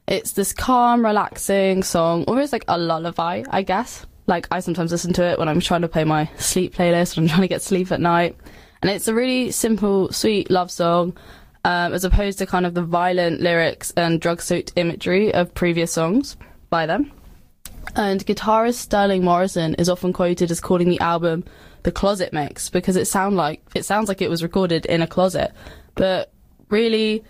It's 0.08 0.32
this 0.32 0.53
calm, 0.53 1.06
relaxing 1.06 1.84
song, 1.84 2.24
almost 2.25 2.51
like 2.51 2.65
a 2.68 2.77
lullaby, 2.77 3.44
I 3.50 3.62
guess. 3.62 4.06
Like 4.25 4.48
I 4.51 4.60
sometimes 4.60 4.91
listen 4.91 5.13
to 5.13 5.24
it 5.24 5.39
when 5.39 5.48
I'm 5.48 5.60
trying 5.60 5.82
to 5.82 5.88
play 5.88 6.03
my 6.03 6.29
sleep 6.38 6.75
playlist, 6.75 7.15
when 7.15 7.25
I'm 7.25 7.29
trying 7.29 7.41
to 7.41 7.48
get 7.48 7.62
sleep 7.62 7.91
at 7.91 8.01
night. 8.01 8.36
And 8.82 8.89
it's 8.89 9.08
a 9.08 9.13
really 9.13 9.51
simple, 9.51 10.12
sweet 10.12 10.50
love 10.50 10.72
song, 10.72 11.15
um, 11.63 11.94
as 11.94 12.03
opposed 12.03 12.39
to 12.39 12.46
kind 12.46 12.65
of 12.65 12.74
the 12.74 12.82
violent 12.82 13.41
lyrics 13.41 13.91
and 13.98 14.20
drug-soaked 14.20 14.74
imagery 14.75 15.34
of 15.34 15.53
previous 15.53 15.91
songs 15.91 16.38
by 16.70 16.86
them. 16.86 17.12
And 17.96 18.25
guitarist 18.25 18.75
Sterling 18.75 19.24
Morrison 19.24 19.75
is 19.75 19.89
often 19.89 20.13
quoted 20.13 20.51
as 20.51 20.60
calling 20.60 20.89
the 20.89 21.00
album 21.00 21.44
the 21.83 21.91
closet 21.91 22.33
mix 22.33 22.69
because 22.69 22.95
it 22.95 23.05
sound 23.05 23.36
like 23.36 23.62
it 23.75 23.86
sounds 23.86 24.07
like 24.07 24.21
it 24.21 24.29
was 24.29 24.43
recorded 24.43 24.86
in 24.86 25.01
a 25.01 25.07
closet, 25.07 25.51
but 25.95 26.31
really, 26.69 27.24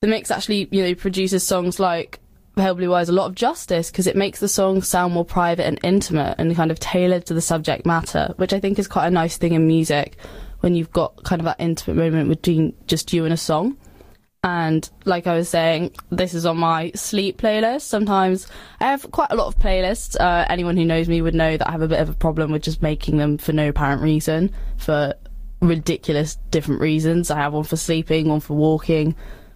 the 0.00 0.06
mix 0.06 0.30
actually 0.30 0.68
you 0.70 0.82
know 0.82 0.94
produces 0.94 1.46
songs 1.46 1.80
like 1.80 2.20
Pale 2.56 2.74
Blue 2.74 2.94
Eyes 2.94 3.08
a 3.08 3.12
lot 3.12 3.26
of 3.26 3.34
justice 3.34 3.90
because 3.90 4.06
it 4.06 4.16
makes 4.16 4.40
the 4.40 4.48
song 4.48 4.82
sound 4.82 5.14
more 5.14 5.24
private 5.24 5.66
and 5.66 5.78
intimate 5.82 6.34
and 6.38 6.54
kind 6.54 6.70
of 6.70 6.78
tailored 6.80 7.26
to 7.26 7.34
the 7.34 7.40
subject 7.40 7.86
matter, 7.86 8.34
which 8.36 8.52
I 8.52 8.60
think 8.60 8.78
is 8.78 8.88
quite 8.88 9.06
a 9.06 9.10
nice 9.10 9.36
thing 9.36 9.52
in 9.52 9.66
music 9.66 10.16
when 10.60 10.74
you've 10.74 10.92
got 10.92 11.22
kind 11.24 11.40
of 11.40 11.46
that 11.46 11.56
intimate 11.58 11.96
moment 11.96 12.28
between 12.28 12.74
just 12.86 13.12
you 13.12 13.24
and 13.24 13.32
a 13.32 13.36
song. 13.36 13.76
And 14.42 14.88
like 15.04 15.26
I 15.26 15.34
was 15.34 15.50
saying, 15.50 15.94
this 16.08 16.32
is 16.32 16.46
on 16.46 16.56
my 16.56 16.92
sleep 16.94 17.38
playlist. 17.38 17.82
Sometimes 17.82 18.46
I 18.80 18.86
have 18.86 19.10
quite 19.10 19.30
a 19.30 19.36
lot 19.36 19.48
of 19.48 19.58
playlists. 19.58 20.18
Uh, 20.18 20.46
anyone 20.48 20.78
who 20.78 20.84
knows 20.86 21.08
me 21.08 21.20
would 21.20 21.34
know 21.34 21.58
that 21.58 21.68
I 21.68 21.72
have 21.72 21.82
a 21.82 21.88
bit 21.88 22.00
of 22.00 22.08
a 22.08 22.14
problem 22.14 22.50
with 22.50 22.62
just 22.62 22.80
making 22.80 23.18
them 23.18 23.36
for 23.36 23.52
no 23.52 23.68
apparent 23.68 24.00
reason, 24.00 24.50
for 24.78 25.12
ridiculous 25.60 26.36
different 26.50 26.80
reasons. 26.80 27.30
I 27.30 27.36
have 27.36 27.52
one 27.52 27.64
for 27.64 27.76
sleeping, 27.76 28.28
one 28.28 28.40
for 28.40 28.54
walking, 28.54 29.14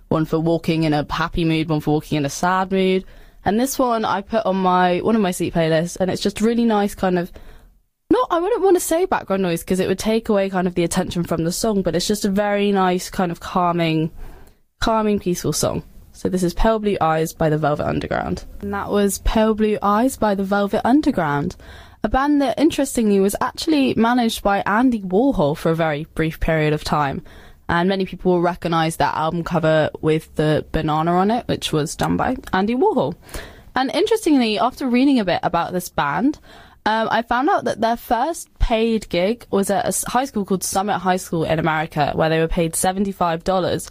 one 0.09 0.26
for 0.26 0.38
walking 0.38 0.83
in 0.83 0.93
a 0.93 1.07
happy 1.11 1.47
mood, 1.47 1.71
one 1.71 1.81
for 1.81 1.93
walking 1.93 2.19
in 2.19 2.26
a 2.26 2.31
sad 2.31 2.71
mood. 2.71 3.07
And 3.47 3.59
this 3.59 3.79
one 3.79 4.05
I 4.05 4.21
put 4.21 4.45
on 4.45 4.57
my 4.57 4.99
one 4.99 5.17
of 5.17 5.23
my 5.23 5.31
sleep 5.31 5.55
playlists, 5.55 5.97
and 5.99 6.11
it's 6.11 6.23
just 6.23 6.43
really 6.43 6.64
nice, 6.64 6.95
kind 6.95 7.19
of. 7.19 7.33
Not, 8.11 8.29
I 8.31 8.38
wouldn't 8.38 8.62
want 8.62 8.76
to 8.76 8.81
say 8.81 9.07
background 9.07 9.43
noise 9.43 9.62
because 9.62 9.81
it 9.81 9.88
would 9.88 9.99
take 9.99 10.29
away 10.29 10.50
kind 10.50 10.69
of 10.69 10.75
the 10.75 10.85
attention 10.85 11.25
from 11.25 11.45
the 11.45 11.50
song, 11.50 11.81
but 11.81 11.97
it's 11.97 12.07
just 12.07 12.26
a 12.26 12.31
very 12.31 12.71
nice, 12.71 13.09
kind 13.09 13.33
of 13.33 13.41
calming, 13.41 14.11
calming, 14.85 15.19
peaceful 15.19 15.55
song. 15.55 15.83
So 16.12 16.29
this 16.29 16.43
is 16.43 16.53
Pale 16.53 16.81
Blue 16.81 16.99
Eyes 17.00 17.33
by 17.33 17.49
the 17.49 17.57
Velvet 17.57 17.87
Underground. 17.87 18.45
And 18.61 18.75
that 18.75 18.91
was 18.91 19.17
Pale 19.21 19.55
Blue 19.55 19.79
Eyes 19.81 20.19
by 20.19 20.35
the 20.35 20.45
Velvet 20.45 20.87
Underground. 20.87 21.57
A 22.03 22.09
band 22.11 22.43
that 22.43 22.59
interestingly 22.59 23.19
was 23.19 23.35
actually 23.41 23.95
managed 23.95 24.43
by 24.43 24.62
Andy 24.67 25.00
Warhol 25.00 25.57
for 25.57 25.71
a 25.71 25.75
very 25.75 26.07
brief 26.14 26.38
period 26.38 26.75
of 26.75 26.85
time. 26.85 27.23
And 27.67 27.88
many 27.88 28.05
people 28.05 28.33
will 28.33 28.43
recognise 28.43 28.97
that 28.97 29.14
album 29.14 29.43
cover 29.43 29.88
with 30.03 30.35
the 30.35 30.67
banana 30.71 31.12
on 31.12 31.31
it, 31.31 31.49
which 31.49 31.73
was 31.73 31.97
done 31.97 32.19
by 32.19 32.37
Andy 32.53 32.75
Warhol. 32.75 33.14
And 33.75 33.91
interestingly, 33.95 34.59
after 34.59 34.87
reading 34.87 35.19
a 35.19 35.25
bit 35.25 35.41
about 35.43 35.73
this 35.73 35.88
band, 35.88 36.38
um, 36.85 37.09
I 37.11 37.23
found 37.23 37.49
out 37.49 37.64
that 37.64 37.81
their 37.81 37.97
first 37.97 38.50
paid 38.59 39.09
gig 39.09 39.47
was 39.50 39.71
at 39.71 39.88
a 39.88 40.11
high 40.11 40.26
school 40.26 40.45
called 40.45 40.62
Summit 40.62 40.99
High 40.99 41.17
School 41.17 41.45
in 41.45 41.59
America, 41.59 42.12
where 42.14 42.29
they 42.29 42.41
were 42.41 42.49
paid 42.49 42.75
$75. 42.75 43.91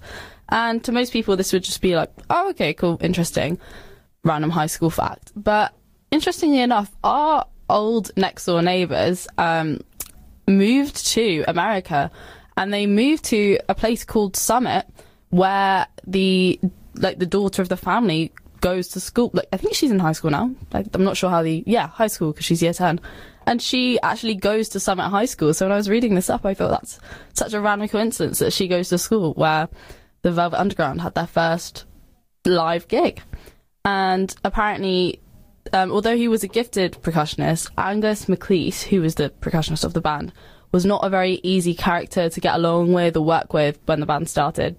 And 0.53 0.83
to 0.83 0.91
most 0.91 1.11
people, 1.11 1.35
this 1.35 1.51
would 1.51 1.63
just 1.63 1.81
be 1.81 1.95
like, 1.95 2.11
oh, 2.29 2.51
okay, 2.51 2.75
cool, 2.75 2.99
interesting, 3.01 3.57
random 4.23 4.51
high 4.51 4.67
school 4.67 4.91
fact. 4.91 5.31
But 5.35 5.73
interestingly 6.11 6.59
enough, 6.59 6.95
our 7.03 7.47
old 7.69 8.11
next 8.15 8.45
door 8.45 8.61
neighbours 8.61 9.27
um, 9.39 9.81
moved 10.47 11.07
to 11.07 11.43
America 11.47 12.11
and 12.55 12.71
they 12.71 12.85
moved 12.85 13.23
to 13.25 13.57
a 13.67 13.73
place 13.73 14.03
called 14.03 14.35
Summit 14.35 14.85
where 15.31 15.87
the 16.05 16.59
like 16.95 17.17
the 17.17 17.25
daughter 17.25 17.63
of 17.63 17.69
the 17.69 17.77
family 17.77 18.31
goes 18.61 18.89
to 18.89 18.99
school. 18.99 19.31
Like 19.33 19.47
I 19.51 19.57
think 19.57 19.73
she's 19.73 19.89
in 19.89 19.97
high 19.97 20.11
school 20.11 20.29
now. 20.29 20.51
Like 20.71 20.85
I'm 20.93 21.03
not 21.03 21.17
sure 21.17 21.31
how 21.31 21.41
the 21.41 21.63
yeah 21.65 21.87
high 21.87 22.05
school 22.05 22.31
because 22.31 22.45
she's 22.45 22.61
year 22.61 22.73
ten, 22.73 23.01
and 23.47 23.59
she 23.59 23.99
actually 24.01 24.35
goes 24.35 24.69
to 24.69 24.79
Summit 24.79 25.09
High 25.09 25.25
School. 25.25 25.55
So 25.55 25.65
when 25.65 25.71
I 25.71 25.77
was 25.77 25.89
reading 25.89 26.13
this 26.13 26.29
up, 26.29 26.45
I 26.45 26.53
thought 26.53 26.69
that's 26.69 26.99
such 27.33 27.53
a 27.53 27.59
random 27.59 27.87
coincidence 27.87 28.37
that 28.37 28.53
she 28.53 28.67
goes 28.67 28.89
to 28.89 28.99
school 28.99 29.33
where 29.33 29.67
the 30.23 30.31
Velvet 30.31 30.59
Underground 30.59 31.01
had 31.01 31.13
their 31.13 31.27
first 31.27 31.85
live 32.45 32.87
gig, 32.87 33.21
and 33.85 34.35
apparently. 34.43 35.19
Um, 35.71 35.93
although 35.93 36.17
he 36.17 36.27
was 36.27 36.43
a 36.43 36.49
gifted 36.49 36.97
percussionist, 37.01 37.69
Angus 37.77 38.27
MacLise, 38.27 38.83
who 38.83 38.99
was 38.99 39.15
the 39.15 39.29
percussionist 39.39 39.85
of 39.85 39.93
the 39.93 40.01
band, 40.01 40.33
was 40.73 40.85
not 40.85 41.05
a 41.05 41.09
very 41.09 41.39
easy 41.41 41.73
character 41.73 42.29
to 42.29 42.41
get 42.41 42.55
along 42.55 42.91
with 42.91 43.15
or 43.15 43.23
work 43.23 43.53
with 43.53 43.79
when 43.85 44.01
the 44.01 44.05
band 44.05 44.27
started. 44.27 44.75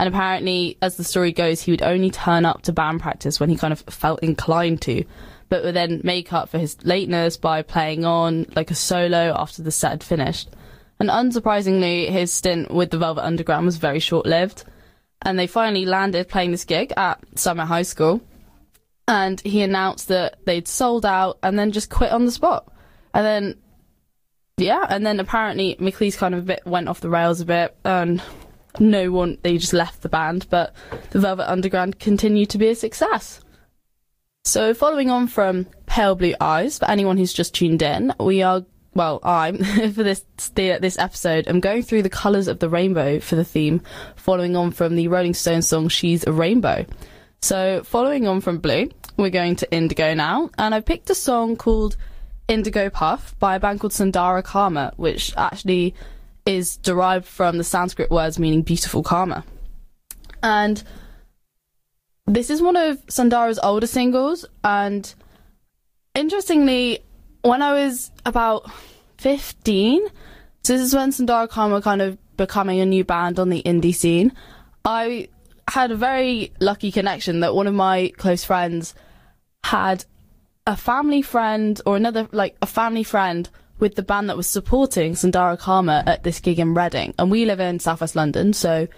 And 0.00 0.08
apparently, 0.08 0.76
as 0.82 0.96
the 0.96 1.04
story 1.04 1.30
goes, 1.30 1.62
he 1.62 1.70
would 1.70 1.82
only 1.82 2.10
turn 2.10 2.44
up 2.44 2.62
to 2.62 2.72
band 2.72 3.00
practice 3.00 3.38
when 3.38 3.48
he 3.48 3.56
kind 3.56 3.72
of 3.72 3.80
felt 3.82 4.24
inclined 4.24 4.82
to, 4.82 5.04
but 5.48 5.62
would 5.62 5.76
then 5.76 6.00
make 6.02 6.32
up 6.32 6.48
for 6.48 6.58
his 6.58 6.76
lateness 6.84 7.36
by 7.36 7.62
playing 7.62 8.04
on 8.04 8.46
like 8.56 8.72
a 8.72 8.74
solo 8.74 9.34
after 9.38 9.62
the 9.62 9.70
set 9.70 9.92
had 9.92 10.04
finished. 10.04 10.50
And 10.98 11.10
unsurprisingly, 11.10 12.10
his 12.10 12.32
stint 12.32 12.72
with 12.72 12.90
the 12.90 12.98
Velvet 12.98 13.24
Underground 13.24 13.66
was 13.66 13.76
very 13.76 14.00
short 14.00 14.26
lived. 14.26 14.64
And 15.24 15.38
they 15.38 15.46
finally 15.46 15.86
landed 15.86 16.28
playing 16.28 16.50
this 16.50 16.64
gig 16.64 16.92
at 16.96 17.20
Summit 17.38 17.66
High 17.66 17.82
School. 17.82 18.20
And 19.08 19.40
he 19.40 19.62
announced 19.62 20.08
that 20.08 20.44
they'd 20.44 20.68
sold 20.68 21.04
out 21.04 21.38
and 21.42 21.58
then 21.58 21.72
just 21.72 21.90
quit 21.90 22.12
on 22.12 22.24
the 22.24 22.32
spot. 22.32 22.72
And 23.12 23.24
then, 23.24 23.58
yeah, 24.56 24.86
and 24.88 25.04
then 25.04 25.20
apparently 25.20 25.76
MacLise 25.78 26.16
kind 26.16 26.34
of 26.34 26.46
bit 26.46 26.64
went 26.66 26.88
off 26.88 27.00
the 27.00 27.10
rails 27.10 27.40
a 27.40 27.44
bit 27.44 27.76
and 27.84 28.22
no 28.80 29.10
one, 29.12 29.38
they 29.42 29.58
just 29.58 29.72
left 29.72 30.02
the 30.02 30.08
band, 30.08 30.46
but 30.50 30.74
the 31.10 31.20
Velvet 31.20 31.50
Underground 31.50 31.98
continued 31.98 32.50
to 32.50 32.58
be 32.58 32.68
a 32.68 32.74
success. 32.74 33.40
So, 34.44 34.74
following 34.74 35.10
on 35.10 35.28
from 35.28 35.66
Pale 35.86 36.16
Blue 36.16 36.34
Eyes, 36.40 36.78
for 36.78 36.90
anyone 36.90 37.16
who's 37.16 37.32
just 37.32 37.54
tuned 37.54 37.82
in, 37.82 38.12
we 38.20 38.42
are, 38.42 38.64
well, 38.94 39.20
I'm, 39.22 39.58
for 39.92 40.02
this, 40.02 40.24
this 40.54 40.98
episode, 40.98 41.48
I'm 41.48 41.60
going 41.60 41.82
through 41.82 42.02
the 42.02 42.10
colours 42.10 42.48
of 42.48 42.58
the 42.58 42.68
rainbow 42.68 43.20
for 43.20 43.36
the 43.36 43.44
theme, 43.44 43.82
following 44.16 44.56
on 44.56 44.70
from 44.70 44.96
the 44.96 45.08
Rolling 45.08 45.34
Stones 45.34 45.68
song 45.68 45.88
She's 45.88 46.26
a 46.26 46.32
Rainbow. 46.32 46.86
So, 47.42 47.82
following 47.82 48.26
on 48.26 48.40
from 48.40 48.58
Blue, 48.58 48.90
we're 49.16 49.30
going 49.30 49.56
to 49.56 49.72
Indigo 49.72 50.14
now, 50.14 50.50
and 50.58 50.74
I 50.74 50.80
picked 50.80 51.10
a 51.10 51.14
song 51.14 51.56
called 51.56 51.96
Indigo 52.48 52.90
Puff 52.90 53.38
by 53.38 53.56
a 53.56 53.60
band 53.60 53.80
called 53.80 53.92
Sundara 53.92 54.42
Karma, 54.42 54.92
which 54.96 55.34
actually 55.36 55.94
is 56.46 56.76
derived 56.78 57.26
from 57.26 57.58
the 57.58 57.64
Sanskrit 57.64 58.10
words 58.10 58.38
meaning 58.38 58.62
beautiful 58.62 59.02
karma. 59.02 59.44
And 60.42 60.82
this 62.26 62.50
is 62.50 62.60
one 62.62 62.76
of 62.76 63.02
Sundara's 63.08 63.58
older 63.62 63.86
singles, 63.86 64.46
and 64.62 65.12
interestingly, 66.14 67.00
when 67.44 67.60
I 67.60 67.84
was 67.84 68.10
about 68.24 68.70
15, 69.18 70.06
so 70.62 70.72
this 70.72 70.80
is 70.80 70.94
when 70.94 71.12
Sundara 71.12 71.46
Karma 71.46 71.82
kind 71.82 72.00
of 72.00 72.18
becoming 72.36 72.80
a 72.80 72.86
new 72.86 73.04
band 73.04 73.38
on 73.38 73.50
the 73.50 73.62
indie 73.62 73.94
scene, 73.94 74.32
I 74.84 75.28
had 75.68 75.90
a 75.90 75.96
very 75.96 76.52
lucky 76.58 76.90
connection 76.90 77.40
that 77.40 77.54
one 77.54 77.66
of 77.66 77.74
my 77.74 78.12
close 78.16 78.44
friends 78.44 78.94
had 79.62 80.06
a 80.66 80.76
family 80.76 81.20
friend 81.20 81.80
or 81.84 81.96
another, 81.96 82.28
like 82.32 82.56
a 82.62 82.66
family 82.66 83.02
friend 83.02 83.48
with 83.78 83.94
the 83.94 84.02
band 84.02 84.30
that 84.30 84.38
was 84.38 84.46
supporting 84.46 85.14
Sundara 85.14 85.58
Karma 85.58 86.02
at 86.06 86.22
this 86.22 86.40
gig 86.40 86.58
in 86.58 86.72
Reading. 86.72 87.14
And 87.18 87.30
we 87.30 87.44
live 87.44 87.60
in 87.60 87.78
Southwest 87.78 88.16
London, 88.16 88.54
so 88.54 88.88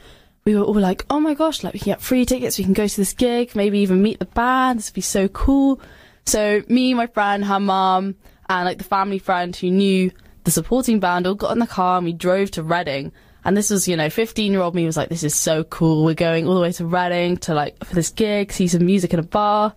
we 0.44 0.54
were 0.54 0.62
all 0.62 0.78
like, 0.78 1.04
oh 1.10 1.18
my 1.18 1.34
gosh, 1.34 1.64
like 1.64 1.74
we 1.74 1.80
can 1.80 1.86
get 1.86 2.00
free 2.00 2.24
tickets, 2.24 2.58
we 2.58 2.64
can 2.64 2.74
go 2.74 2.86
to 2.86 2.96
this 2.96 3.12
gig, 3.12 3.56
maybe 3.56 3.80
even 3.80 4.02
meet 4.02 4.20
the 4.20 4.26
band, 4.26 4.78
this 4.78 4.90
would 4.90 4.94
be 4.94 5.00
so 5.00 5.26
cool. 5.26 5.80
So 6.26 6.62
me, 6.68 6.94
my 6.94 7.06
friend, 7.06 7.44
her 7.44 7.60
mum, 7.60 8.16
and 8.48 8.64
like 8.64 8.78
the 8.78 8.84
family 8.84 9.18
friend 9.18 9.54
who 9.54 9.70
knew 9.70 10.10
the 10.44 10.50
supporting 10.50 11.00
band 11.00 11.26
all 11.26 11.34
got 11.34 11.52
in 11.52 11.58
the 11.58 11.66
car 11.66 11.98
and 11.98 12.04
we 12.04 12.12
drove 12.12 12.50
to 12.52 12.62
Reading. 12.62 13.12
And 13.44 13.56
this 13.56 13.70
was, 13.70 13.86
you 13.86 13.96
know, 13.96 14.10
15 14.10 14.52
year 14.52 14.60
old 14.60 14.74
me 14.74 14.86
was 14.86 14.96
like, 14.96 15.08
this 15.08 15.22
is 15.22 15.34
so 15.34 15.64
cool. 15.64 16.04
We're 16.04 16.14
going 16.14 16.46
all 16.46 16.54
the 16.54 16.60
way 16.60 16.72
to 16.72 16.86
Reading 16.86 17.36
to 17.38 17.54
like, 17.54 17.84
for 17.84 17.94
this 17.94 18.10
gig, 18.10 18.52
see 18.52 18.68
some 18.68 18.86
music 18.86 19.12
in 19.12 19.20
a 19.20 19.24
bar. 19.24 19.74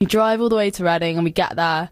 We 0.00 0.06
drive 0.06 0.40
all 0.40 0.48
the 0.48 0.56
way 0.56 0.70
to 0.70 0.84
Reading 0.84 1.16
and 1.16 1.24
we 1.24 1.30
get 1.30 1.56
there 1.56 1.90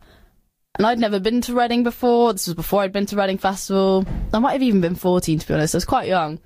and 0.77 0.87
I'd 0.87 0.99
never 0.99 1.19
been 1.19 1.41
to 1.43 1.55
Reading 1.55 1.83
before. 1.83 2.33
This 2.33 2.47
was 2.47 2.55
before 2.55 2.83
I'd 2.83 2.93
been 2.93 3.07
to 3.07 3.17
Reading 3.17 3.39
Festival. 3.39 4.05
I 4.33 4.39
might 4.39 4.53
have 4.53 4.63
even 4.63 4.83
been 4.83 4.95
14, 4.95 5.39
to 5.39 5.49
be 5.49 5.55
honest. 5.55 5.75
I 5.75 5.79
was 5.79 5.85
quite 5.87 6.07
young. 6.07 6.39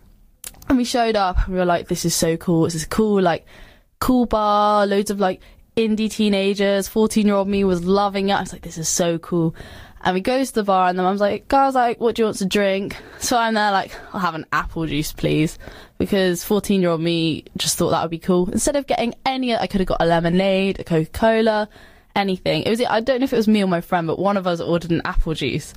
And 0.68 0.78
we 0.78 0.84
showed 0.84 1.16
up 1.16 1.44
and 1.44 1.54
we 1.54 1.58
were 1.58 1.66
like, 1.66 1.88
this 1.88 2.04
is 2.04 2.14
so 2.14 2.36
cool. 2.36 2.62
This 2.64 2.76
is 2.76 2.84
cool, 2.84 3.20
like, 3.20 3.44
cool 3.98 4.26
bar, 4.26 4.86
loads 4.86 5.10
of 5.10 5.18
like 5.18 5.40
indie 5.88 6.10
teenagers. 6.10 6.88
14 6.88 7.26
year 7.26 7.36
old 7.36 7.48
me 7.48 7.64
was 7.64 7.84
loving 7.84 8.28
it. 8.28 8.34
I 8.34 8.40
was 8.40 8.52
like, 8.52 8.62
this 8.62 8.78
is 8.78 8.88
so 8.88 9.18
cool. 9.18 9.54
And 10.02 10.14
we 10.14 10.20
go 10.22 10.42
to 10.42 10.54
the 10.54 10.64
bar 10.64 10.88
and 10.88 10.98
the 10.98 11.02
mum's 11.02 11.20
like, 11.20 11.46
guys, 11.48 11.74
like, 11.74 12.00
what 12.00 12.14
do 12.14 12.22
you 12.22 12.26
want 12.26 12.38
to 12.38 12.46
drink? 12.46 12.96
So 13.18 13.36
I'm 13.36 13.52
there 13.52 13.70
like, 13.70 13.92
I'll 14.14 14.20
have 14.20 14.34
an 14.34 14.46
apple 14.50 14.86
juice, 14.86 15.12
please. 15.12 15.58
Because 15.98 16.42
14 16.42 16.80
year 16.80 16.90
old 16.90 17.02
me 17.02 17.44
just 17.58 17.76
thought 17.76 17.90
that 17.90 18.02
would 18.02 18.10
be 18.10 18.18
cool. 18.18 18.48
Instead 18.50 18.76
of 18.76 18.86
getting 18.86 19.14
any, 19.26 19.54
I 19.54 19.66
could 19.66 19.80
have 19.80 19.88
got 19.88 20.00
a 20.00 20.06
lemonade, 20.06 20.80
a 20.80 20.84
Coca-Cola, 20.84 21.68
anything. 22.16 22.62
It 22.62 22.70
was 22.70 22.80
I 22.80 23.00
don't 23.00 23.20
know 23.20 23.24
if 23.24 23.32
it 23.32 23.36
was 23.36 23.48
me 23.48 23.62
or 23.62 23.66
my 23.66 23.80
friend, 23.80 24.06
but 24.06 24.18
one 24.18 24.36
of 24.36 24.46
us 24.46 24.60
ordered 24.60 24.90
an 24.90 25.02
apple 25.04 25.34
juice, 25.34 25.74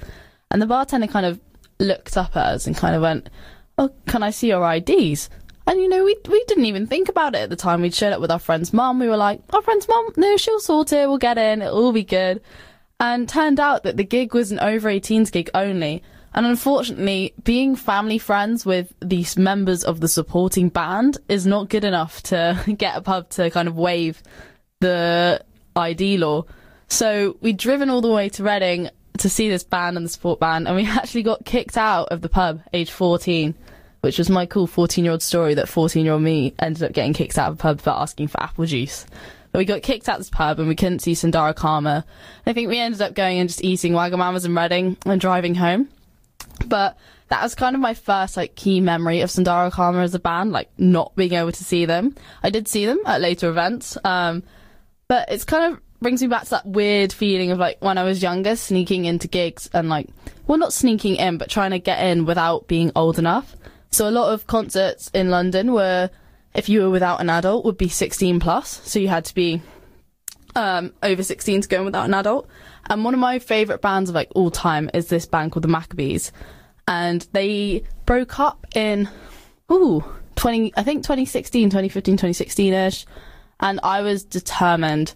and 0.51 0.61
the 0.61 0.65
bartender 0.65 1.07
kind 1.07 1.25
of 1.25 1.39
looked 1.79 2.17
up 2.17 2.35
at 2.35 2.47
us 2.47 2.67
and 2.67 2.75
kind 2.75 2.95
of 2.95 3.01
went, 3.01 3.29
"Oh, 3.77 3.91
can 4.07 4.23
I 4.23 4.29
see 4.29 4.47
your 4.47 4.63
IDs?" 4.73 5.29
And 5.65 5.79
you 5.79 5.87
know, 5.87 6.03
we 6.03 6.17
we 6.29 6.43
didn't 6.47 6.65
even 6.65 6.87
think 6.87 7.09
about 7.09 7.35
it 7.35 7.39
at 7.39 7.49
the 7.49 7.55
time. 7.55 7.81
We'd 7.81 7.93
showed 7.93 8.13
up 8.13 8.21
with 8.21 8.31
our 8.31 8.39
friend's 8.39 8.73
mum. 8.73 8.99
We 8.99 9.07
were 9.07 9.17
like, 9.17 9.41
"Our 9.51 9.61
friend's 9.61 9.87
mum, 9.87 10.09
no, 10.17 10.35
she'll 10.37 10.59
sort 10.59 10.91
it. 10.91 11.07
We'll 11.07 11.17
get 11.17 11.37
in. 11.37 11.61
It'll 11.61 11.85
all 11.85 11.93
be 11.93 12.03
good." 12.03 12.41
And 12.99 13.27
turned 13.27 13.59
out 13.59 13.83
that 13.83 13.97
the 13.97 14.03
gig 14.03 14.33
was 14.33 14.51
an 14.51 14.59
over 14.59 14.89
18s 14.89 15.31
gig 15.31 15.49
only. 15.53 16.03
And 16.35 16.45
unfortunately, 16.45 17.33
being 17.43 17.75
family 17.75 18.17
friends 18.17 18.65
with 18.65 18.93
these 19.01 19.37
members 19.37 19.83
of 19.83 19.99
the 19.99 20.07
supporting 20.07 20.69
band 20.69 21.17
is 21.29 21.45
not 21.45 21.69
good 21.69 21.83
enough 21.83 22.23
to 22.23 22.61
get 22.77 22.97
a 22.97 23.01
pub 23.01 23.29
to 23.31 23.49
kind 23.51 23.67
of 23.67 23.77
waive 23.77 24.21
the 24.79 25.43
ID 25.75 26.17
law. 26.17 26.45
So 26.87 27.37
we'd 27.41 27.57
driven 27.57 27.89
all 27.89 28.01
the 28.01 28.11
way 28.11 28.29
to 28.29 28.43
Reading 28.43 28.89
to 29.19 29.29
see 29.29 29.47
this 29.47 29.63
band 29.63 29.95
and 29.95 30.05
the 30.05 30.09
support 30.09 30.39
band, 30.39 30.67
and 30.67 30.75
we 30.75 30.85
actually 30.87 31.23
got 31.23 31.45
kicked 31.45 31.77
out 31.77 32.09
of 32.09 32.21
the 32.21 32.29
pub 32.29 32.61
age 32.73 32.91
14, 32.91 33.53
which 34.03 34.17
was 34.17 34.29
my 34.29 34.45
cool 34.45 34.67
14 34.67 35.05
year 35.05 35.13
old 35.13 35.21
story 35.21 35.53
that 35.53 35.69
14 35.69 36.03
year 36.03 36.13
old 36.13 36.21
me 36.21 36.53
ended 36.59 36.83
up 36.83 36.91
getting 36.91 37.13
kicked 37.13 37.37
out 37.37 37.47
of 37.47 37.53
a 37.53 37.57
pub 37.57 37.79
for 37.79 37.91
asking 37.91 38.27
for 38.27 38.43
apple 38.43 38.65
juice. 38.65 39.05
But 39.53 39.59
we 39.59 39.65
got 39.65 39.81
kicked 39.81 40.09
out 40.09 40.15
of 40.15 40.19
this 40.19 40.29
pub 40.29 40.59
and 40.59 40.67
we 40.67 40.75
couldn't 40.75 40.99
see 40.99 41.15
Sundara 41.15 41.53
Karma. 41.53 42.03
I 42.45 42.51
think 42.51 42.67
we 42.67 42.79
ended 42.79 43.01
up 43.01 43.13
going 43.13 43.39
and 43.39 43.47
just 43.47 43.63
eating 43.63 43.93
Wagamamas 43.93 44.45
in 44.45 44.53
Reading 44.53 44.97
and 45.05 45.21
driving 45.21 45.55
home. 45.55 45.87
But 46.65 46.97
that 47.29 47.41
was 47.41 47.55
kind 47.55 47.77
of 47.77 47.81
my 47.81 47.93
first 47.93 48.35
like 48.35 48.55
key 48.55 48.81
memory 48.81 49.21
of 49.21 49.31
Sundara 49.31 49.71
Karma 49.71 50.01
as 50.01 50.13
a 50.13 50.19
band, 50.19 50.51
like 50.51 50.69
not 50.77 51.15
being 51.15 51.31
able 51.31 51.53
to 51.53 51.63
see 51.63 51.85
them. 51.85 52.13
I 52.43 52.49
did 52.49 52.67
see 52.67 52.85
them 52.85 52.99
at 53.05 53.21
later 53.21 53.47
events, 53.47 53.97
um, 54.03 54.43
but 55.07 55.31
it's 55.31 55.45
kind 55.45 55.73
of 55.73 55.81
brings 56.01 56.21
me 56.21 56.27
back 56.27 56.43
to 56.43 56.49
that 56.49 56.65
weird 56.65 57.13
feeling 57.13 57.51
of 57.51 57.57
like 57.57 57.81
when 57.81 57.97
I 57.97 58.03
was 58.03 58.21
younger, 58.21 58.57
sneaking 58.57 59.05
into 59.05 59.29
gigs 59.29 59.69
and 59.71 59.87
like, 59.87 60.09
well, 60.45 60.57
not 60.57 60.73
sneaking 60.73 61.15
in, 61.15 61.37
but 61.37 61.49
trying 61.49 61.71
to 61.71 61.79
get 61.79 62.03
in 62.03 62.25
without 62.25 62.67
being 62.67 62.91
old 62.97 63.17
enough. 63.17 63.55
So 63.93 64.09
a 64.09 64.11
lot 64.11 64.33
of 64.33 64.47
concerts 64.47 65.11
in 65.13 65.29
London 65.29 65.71
were, 65.71 66.09
if 66.55 66.67
you 66.67 66.81
were 66.81 66.89
without 66.89 67.21
an 67.21 67.29
adult, 67.29 67.63
would 67.63 67.77
be 67.77 67.89
16 67.89 68.39
plus. 68.39 68.81
So 68.89 68.97
you 68.97 69.07
had 69.07 69.23
to 69.25 69.35
be 69.35 69.61
um, 70.55 70.93
over 71.03 71.21
16 71.21 71.61
to 71.61 71.67
go 71.67 71.77
in 71.77 71.85
without 71.85 72.05
an 72.05 72.15
adult. 72.15 72.49
And 72.89 73.05
one 73.05 73.13
of 73.13 73.19
my 73.19 73.37
favourite 73.37 73.81
bands 73.81 74.09
of 74.09 74.15
like 74.15 74.31
all 74.33 74.49
time 74.49 74.89
is 74.95 75.09
this 75.09 75.27
band 75.27 75.51
called 75.51 75.63
the 75.63 75.67
Maccabees. 75.67 76.31
And 76.87 77.21
they 77.33 77.83
broke 78.07 78.39
up 78.39 78.65
in, 78.73 79.07
ooh, 79.71 80.03
20, 80.37 80.73
I 80.75 80.81
think 80.81 81.03
2016, 81.03 81.69
2015, 81.69 82.15
2016 82.15 82.73
ish. 82.73 83.05
And 83.59 83.79
I 83.83 84.01
was 84.01 84.23
determined 84.23 85.13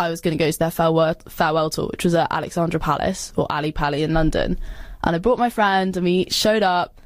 I 0.00 0.10
was 0.10 0.20
going 0.20 0.36
to 0.36 0.44
go 0.44 0.50
to 0.50 0.58
their 0.58 0.72
farewell, 0.72 1.14
farewell 1.28 1.70
tour, 1.70 1.86
which 1.86 2.02
was 2.02 2.16
at 2.16 2.32
Alexandra 2.32 2.80
Palace 2.80 3.32
or 3.36 3.46
Ally 3.48 3.70
Pally 3.70 4.02
in 4.02 4.12
London. 4.12 4.58
And 5.04 5.14
I 5.14 5.20
brought 5.20 5.38
my 5.38 5.50
friend 5.50 5.96
and 5.96 6.04
we 6.04 6.26
showed 6.30 6.64
up 6.64 7.00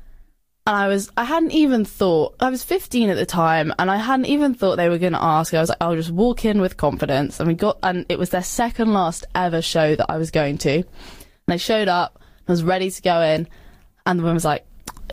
and 0.67 0.77
I 0.77 0.87
was, 0.87 1.11
I 1.17 1.25
hadn't 1.25 1.51
even 1.51 1.85
thought, 1.85 2.37
I 2.39 2.49
was 2.49 2.63
15 2.63 3.11
at 3.11 3.17
the 3.17 3.27
time, 3.27 3.75
and 3.79 3.91
I 3.91 3.97
hadn't 3.97 4.27
even 4.27 4.55
thought 4.55 4.77
they 4.77 4.89
were 4.89 4.99
going 4.99 5.13
to 5.13 5.23
ask. 5.23 5.53
I 5.53 5.61
was 5.61 5.69
like, 5.69 5.79
I'll 5.81 5.97
just 5.97 6.11
walk 6.11 6.45
in 6.45 6.61
with 6.61 6.77
confidence. 6.77 7.41
And 7.41 7.49
we 7.49 7.55
got, 7.55 7.79
and 7.83 8.07
it 8.09 8.19
was 8.19 8.31
their 8.31 8.45
second 8.45 8.93
last 8.93 9.25
ever 9.35 9.61
show 9.61 9.97
that 9.97 10.07
I 10.09 10.19
was 10.19 10.31
going 10.31 10.59
to. 10.59 10.75
And 10.75 10.85
I 11.49 11.57
showed 11.57 11.89
up, 11.89 12.23
I 12.47 12.53
was 12.53 12.63
ready 12.63 12.91
to 12.91 13.03
go 13.03 13.21
in, 13.23 13.49
and 14.07 14.19
the 14.19 14.23
woman 14.23 14.35
was 14.35 14.45
like, 14.45 14.65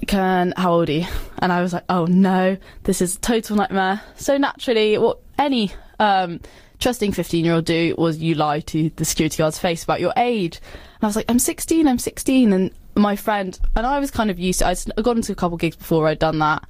can, 0.07 0.53
how 0.55 0.73
old 0.73 0.89
are 0.89 0.93
you? 0.93 1.07
And 1.39 1.51
I 1.51 1.61
was 1.61 1.73
like, 1.73 1.85
oh 1.89 2.05
no, 2.05 2.57
this 2.83 3.01
is 3.01 3.15
a 3.15 3.19
total 3.19 3.55
nightmare. 3.55 4.01
So 4.15 4.37
naturally, 4.37 4.97
what 4.97 5.19
any, 5.37 5.71
um, 5.99 6.41
trusting 6.79 7.11
15 7.11 7.43
year 7.43 7.55
old 7.55 7.65
do 7.65 7.95
was 7.97 8.17
you 8.17 8.35
lie 8.35 8.59
to 8.61 8.89
the 8.95 9.05
security 9.05 9.37
guard's 9.37 9.59
face 9.59 9.83
about 9.83 9.99
your 9.99 10.13
age. 10.15 10.57
And 10.57 11.03
I 11.03 11.07
was 11.07 11.15
like, 11.15 11.25
I'm 11.29 11.39
16, 11.39 11.87
I'm 11.87 11.99
16. 11.99 12.53
And 12.53 12.71
my 12.99 13.15
friend 13.15 13.59
and 13.75 13.85
I 13.85 13.99
was 13.99 14.11
kind 14.11 14.29
of 14.29 14.39
used 14.39 14.59
to. 14.59 14.67
I'd 14.67 14.79
gone 15.03 15.21
to 15.21 15.31
a 15.31 15.35
couple 15.35 15.57
gigs 15.57 15.75
before 15.75 16.07
I'd 16.07 16.19
done 16.19 16.39
that 16.39 16.67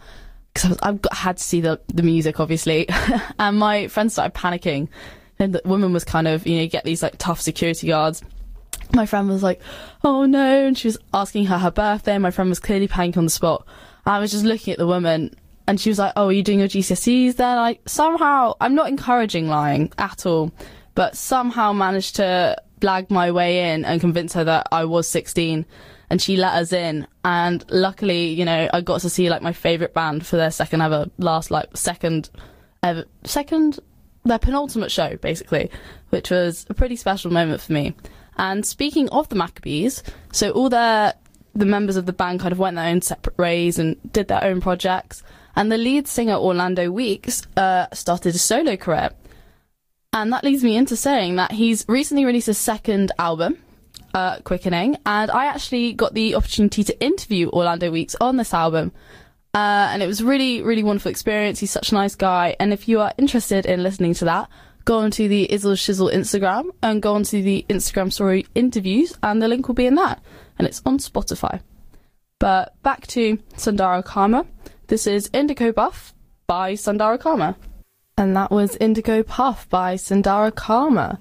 because 0.53 0.77
I, 0.81 0.91
I 1.11 1.15
had 1.15 1.37
to 1.37 1.43
see 1.43 1.61
the 1.61 1.79
the 1.87 2.03
music, 2.03 2.39
obviously. 2.39 2.87
and 3.39 3.57
my 3.57 3.87
friend 3.87 4.11
started 4.11 4.33
panicking, 4.33 4.89
and 5.37 5.53
the 5.53 5.61
woman 5.65 5.93
was 5.93 6.03
kind 6.03 6.27
of 6.27 6.45
you 6.45 6.55
know 6.55 6.63
you 6.63 6.69
get 6.69 6.83
these 6.83 7.03
like 7.03 7.15
tough 7.17 7.41
security 7.41 7.87
guards. 7.87 8.23
My 8.93 9.05
friend 9.05 9.29
was 9.29 9.43
like, 9.43 9.61
"Oh 10.03 10.25
no," 10.25 10.65
and 10.67 10.77
she 10.77 10.87
was 10.87 10.97
asking 11.13 11.45
her 11.45 11.57
her 11.57 11.71
birthday. 11.71 12.17
My 12.17 12.31
friend 12.31 12.49
was 12.49 12.59
clearly 12.59 12.87
panicking 12.87 13.17
on 13.17 13.25
the 13.25 13.29
spot. 13.29 13.65
I 14.05 14.19
was 14.19 14.31
just 14.31 14.45
looking 14.45 14.71
at 14.71 14.79
the 14.79 14.87
woman, 14.87 15.35
and 15.67 15.79
she 15.79 15.89
was 15.89 15.99
like, 15.99 16.13
"Oh, 16.15 16.27
are 16.27 16.31
you 16.31 16.43
doing 16.43 16.59
your 16.59 16.67
GCSEs?" 16.67 17.35
Then 17.35 17.57
I 17.57 17.79
somehow 17.85 18.53
I'm 18.59 18.75
not 18.75 18.89
encouraging 18.89 19.47
lying 19.47 19.91
at 19.97 20.25
all, 20.25 20.51
but 20.95 21.15
somehow 21.15 21.73
managed 21.73 22.15
to 22.17 22.57
blag 22.81 23.09
my 23.09 23.29
way 23.31 23.73
in 23.73 23.85
and 23.85 23.99
convince 23.99 24.33
her 24.33 24.43
that 24.45 24.67
I 24.71 24.85
was 24.85 25.07
16 25.07 25.65
and 26.09 26.21
she 26.21 26.37
let 26.37 26.53
us 26.53 26.73
in. 26.73 27.07
And 27.23 27.63
luckily, 27.69 28.27
you 28.27 28.45
know, 28.45 28.69
I 28.73 28.81
got 28.81 29.01
to 29.01 29.09
see 29.09 29.29
like 29.29 29.41
my 29.41 29.53
favourite 29.53 29.93
band 29.93 30.25
for 30.25 30.37
their 30.37 30.51
second 30.51 30.81
ever, 30.81 31.07
last 31.17 31.51
like 31.51 31.75
second 31.75 32.29
ever, 32.83 33.05
second, 33.23 33.79
their 34.25 34.39
penultimate 34.39 34.91
show 34.91 35.15
basically, 35.17 35.69
which 36.09 36.31
was 36.31 36.65
a 36.69 36.73
pretty 36.73 36.95
special 36.95 37.31
moment 37.31 37.61
for 37.61 37.73
me. 37.73 37.95
And 38.37 38.65
speaking 38.65 39.09
of 39.09 39.29
the 39.29 39.35
Maccabees, 39.35 40.01
so 40.31 40.51
all 40.51 40.69
their 40.69 41.13
the 41.55 41.65
members 41.65 41.97
of 41.97 42.05
the 42.05 42.13
band 42.13 42.39
kind 42.39 42.51
of 42.51 42.59
went 42.59 42.75
their 42.75 42.87
own 42.87 43.01
separate 43.01 43.37
ways 43.37 43.79
and 43.79 43.97
did 44.13 44.27
their 44.27 44.43
own 44.43 44.61
projects. 44.61 45.23
And 45.55 45.71
the 45.71 45.77
lead 45.77 46.07
singer 46.07 46.35
Orlando 46.35 46.89
Weeks 46.91 47.41
uh, 47.57 47.87
started 47.91 48.35
a 48.35 48.37
solo 48.37 48.77
career. 48.77 49.09
And 50.13 50.31
that 50.31 50.43
leads 50.43 50.63
me 50.63 50.77
into 50.77 50.95
saying 50.95 51.35
that 51.35 51.51
he's 51.51 51.85
recently 51.87 52.25
released 52.25 52.47
a 52.47 52.53
second 52.53 53.11
album, 53.19 53.57
uh, 54.13 54.39
Quickening, 54.39 54.97
and 55.05 55.31
I 55.31 55.45
actually 55.45 55.93
got 55.93 56.13
the 56.13 56.35
opportunity 56.35 56.83
to 56.83 57.01
interview 57.01 57.49
Orlando 57.49 57.91
Weeks 57.91 58.15
on 58.19 58.37
this 58.37 58.53
album. 58.53 58.91
Uh, 59.53 59.89
and 59.91 60.03
it 60.03 60.07
was 60.07 60.23
really, 60.23 60.61
really 60.61 60.83
wonderful 60.83 61.09
experience. 61.09 61.59
He's 61.59 61.71
such 61.71 61.91
a 61.91 61.95
nice 61.95 62.15
guy. 62.15 62.55
And 62.59 62.71
if 62.71 62.87
you 62.87 63.01
are 63.01 63.13
interested 63.17 63.65
in 63.65 63.81
listening 63.81 64.13
to 64.15 64.25
that, 64.25 64.49
go 64.85 64.99
onto 64.99 65.27
the 65.27 65.47
Izzle 65.47 65.73
Shizzle 65.73 66.13
Instagram 66.13 66.69
and 66.83 67.01
go 67.01 67.15
onto 67.15 67.41
the 67.41 67.65
Instagram 67.69 68.13
story 68.13 68.45
interviews, 68.53 69.17
and 69.23 69.41
the 69.41 69.47
link 69.47 69.67
will 69.67 69.75
be 69.75 69.87
in 69.87 69.95
that. 69.95 70.21
And 70.57 70.67
it's 70.67 70.81
on 70.85 70.99
Spotify. 70.99 71.61
But 72.39 72.75
back 72.83 73.07
to 73.07 73.39
Sundara 73.57 74.03
Karma. 74.03 74.45
This 74.87 75.07
is 75.07 75.29
Indigo 75.33 75.71
Puff 75.71 76.13
by 76.47 76.75
Sundara 76.75 77.17
Karma. 77.17 77.57
And 78.17 78.35
that 78.35 78.51
was 78.51 78.75
Indigo 78.77 79.23
Puff 79.23 79.69
by 79.69 79.95
Sundara 79.95 80.51
Karma. 80.51 81.19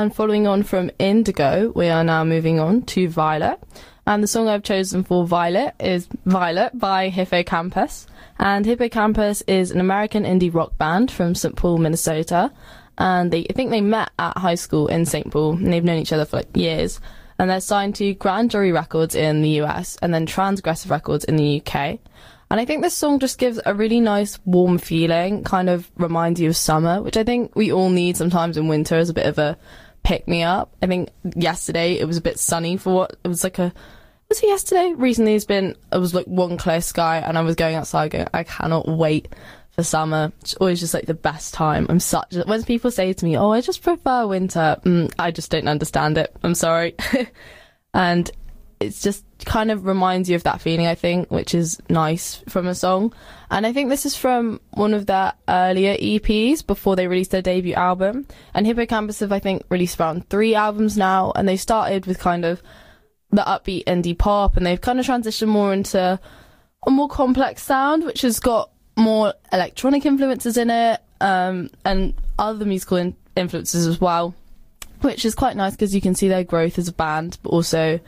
And 0.00 0.14
following 0.14 0.46
on 0.46 0.62
from 0.62 0.92
Indigo, 1.00 1.72
we 1.74 1.88
are 1.88 2.04
now 2.04 2.22
moving 2.22 2.60
on 2.60 2.82
to 2.82 3.08
Violet. 3.08 3.58
And 4.06 4.22
the 4.22 4.28
song 4.28 4.46
I've 4.46 4.62
chosen 4.62 5.02
for 5.02 5.26
Violet 5.26 5.74
is 5.80 6.06
Violet 6.24 6.78
by 6.78 7.08
Hippo 7.08 7.42
Campus. 7.42 8.06
And 8.38 8.64
Hippo 8.64 8.88
Campus 8.88 9.42
is 9.48 9.72
an 9.72 9.80
American 9.80 10.22
indie 10.22 10.54
rock 10.54 10.78
band 10.78 11.10
from 11.10 11.34
St. 11.34 11.56
Paul, 11.56 11.78
Minnesota. 11.78 12.52
And 12.96 13.32
they, 13.32 13.44
I 13.50 13.52
think 13.54 13.70
they 13.70 13.80
met 13.80 14.10
at 14.20 14.38
high 14.38 14.54
school 14.54 14.86
in 14.86 15.04
St. 15.04 15.32
Paul, 15.32 15.54
and 15.54 15.72
they've 15.72 15.82
known 15.82 15.98
each 15.98 16.12
other 16.12 16.24
for 16.24 16.36
like 16.36 16.56
years. 16.56 17.00
And 17.40 17.50
they're 17.50 17.60
signed 17.60 17.96
to 17.96 18.14
Grand 18.14 18.52
Jury 18.52 18.70
Records 18.70 19.16
in 19.16 19.42
the 19.42 19.62
US 19.62 19.98
and 20.00 20.14
then 20.14 20.26
Transgressive 20.26 20.90
Records 20.92 21.24
in 21.24 21.34
the 21.34 21.60
UK. 21.60 21.98
And 22.50 22.60
I 22.60 22.64
think 22.64 22.82
this 22.82 22.96
song 22.96 23.18
just 23.18 23.38
gives 23.38 23.60
a 23.66 23.74
really 23.74 24.00
nice 24.00 24.38
warm 24.44 24.78
feeling, 24.78 25.44
kind 25.44 25.68
of 25.68 25.90
reminds 25.96 26.40
you 26.40 26.48
of 26.48 26.56
summer, 26.56 27.02
which 27.02 27.16
I 27.16 27.24
think 27.24 27.54
we 27.54 27.72
all 27.72 27.90
need 27.90 28.16
sometimes 28.16 28.56
in 28.56 28.68
winter 28.68 28.96
as 28.96 29.10
a 29.10 29.14
bit 29.14 29.26
of 29.26 29.38
a 29.38 29.58
pick 30.08 30.26
me 30.26 30.42
up. 30.42 30.74
I 30.80 30.86
think 30.86 31.10
yesterday 31.36 31.98
it 31.98 32.06
was 32.06 32.16
a 32.16 32.22
bit 32.22 32.38
sunny 32.38 32.78
for 32.78 32.94
what 32.94 33.16
it 33.22 33.28
was 33.28 33.44
like 33.44 33.58
a 33.58 33.74
was 34.30 34.42
it 34.42 34.46
yesterday? 34.46 34.94
Recently 34.96 35.34
it's 35.34 35.44
been 35.44 35.76
it 35.92 35.98
was 35.98 36.14
like 36.14 36.24
one 36.24 36.56
clear 36.56 36.80
sky 36.80 37.18
and 37.18 37.36
I 37.36 37.42
was 37.42 37.56
going 37.56 37.74
outside 37.74 38.12
going, 38.12 38.26
I 38.32 38.42
cannot 38.42 38.88
wait 38.88 39.28
for 39.72 39.82
summer. 39.82 40.32
It's 40.40 40.54
always 40.54 40.80
just 40.80 40.94
like 40.94 41.04
the 41.04 41.12
best 41.12 41.52
time. 41.52 41.84
I'm 41.90 42.00
such 42.00 42.34
when 42.46 42.64
people 42.64 42.90
say 42.90 43.12
to 43.12 43.24
me, 43.24 43.36
Oh, 43.36 43.50
I 43.50 43.60
just 43.60 43.82
prefer 43.82 44.26
winter, 44.26 44.78
mm, 44.82 45.12
I 45.18 45.30
just 45.30 45.50
don't 45.50 45.68
understand 45.68 46.16
it. 46.16 46.34
I'm 46.42 46.54
sorry. 46.54 46.94
and 47.92 48.30
it's 48.80 49.02
just 49.02 49.24
kind 49.44 49.70
of 49.70 49.86
reminds 49.86 50.28
you 50.28 50.36
of 50.36 50.44
that 50.44 50.60
feeling, 50.60 50.86
I 50.86 50.94
think, 50.94 51.30
which 51.30 51.54
is 51.54 51.80
nice 51.88 52.36
from 52.48 52.66
a 52.66 52.74
song. 52.74 53.12
And 53.50 53.66
I 53.66 53.72
think 53.72 53.88
this 53.88 54.06
is 54.06 54.16
from 54.16 54.60
one 54.70 54.94
of 54.94 55.06
their 55.06 55.32
earlier 55.48 55.96
EPs 55.96 56.66
before 56.66 56.96
they 56.96 57.08
released 57.08 57.30
their 57.30 57.42
debut 57.42 57.74
album. 57.74 58.26
And 58.54 58.66
Hippo 58.66 58.86
Campus 58.86 59.20
have, 59.20 59.32
I 59.32 59.38
think, 59.38 59.62
released 59.68 59.98
around 60.00 60.28
three 60.28 60.54
albums 60.54 60.96
now, 60.96 61.32
and 61.34 61.48
they 61.48 61.56
started 61.56 62.06
with 62.06 62.18
kind 62.18 62.44
of 62.44 62.62
the 63.30 63.42
upbeat 63.42 63.84
indie 63.84 64.16
pop, 64.16 64.56
and 64.56 64.64
they've 64.64 64.80
kind 64.80 65.00
of 65.00 65.06
transitioned 65.06 65.48
more 65.48 65.72
into 65.72 66.20
a 66.86 66.90
more 66.90 67.08
complex 67.08 67.62
sound, 67.62 68.04
which 68.04 68.22
has 68.22 68.40
got 68.40 68.70
more 68.96 69.34
electronic 69.52 70.06
influences 70.06 70.56
in 70.56 70.70
it, 70.70 71.00
um, 71.20 71.70
and 71.84 72.14
other 72.38 72.64
musical 72.64 72.96
in- 72.96 73.16
influences 73.36 73.86
as 73.86 74.00
well, 74.00 74.34
which 75.00 75.24
is 75.24 75.34
quite 75.34 75.56
nice 75.56 75.72
because 75.72 75.94
you 75.94 76.00
can 76.00 76.14
see 76.14 76.28
their 76.28 76.44
growth 76.44 76.78
as 76.78 76.88
a 76.88 76.92
band, 76.92 77.38
but 77.42 77.50
also 77.50 78.00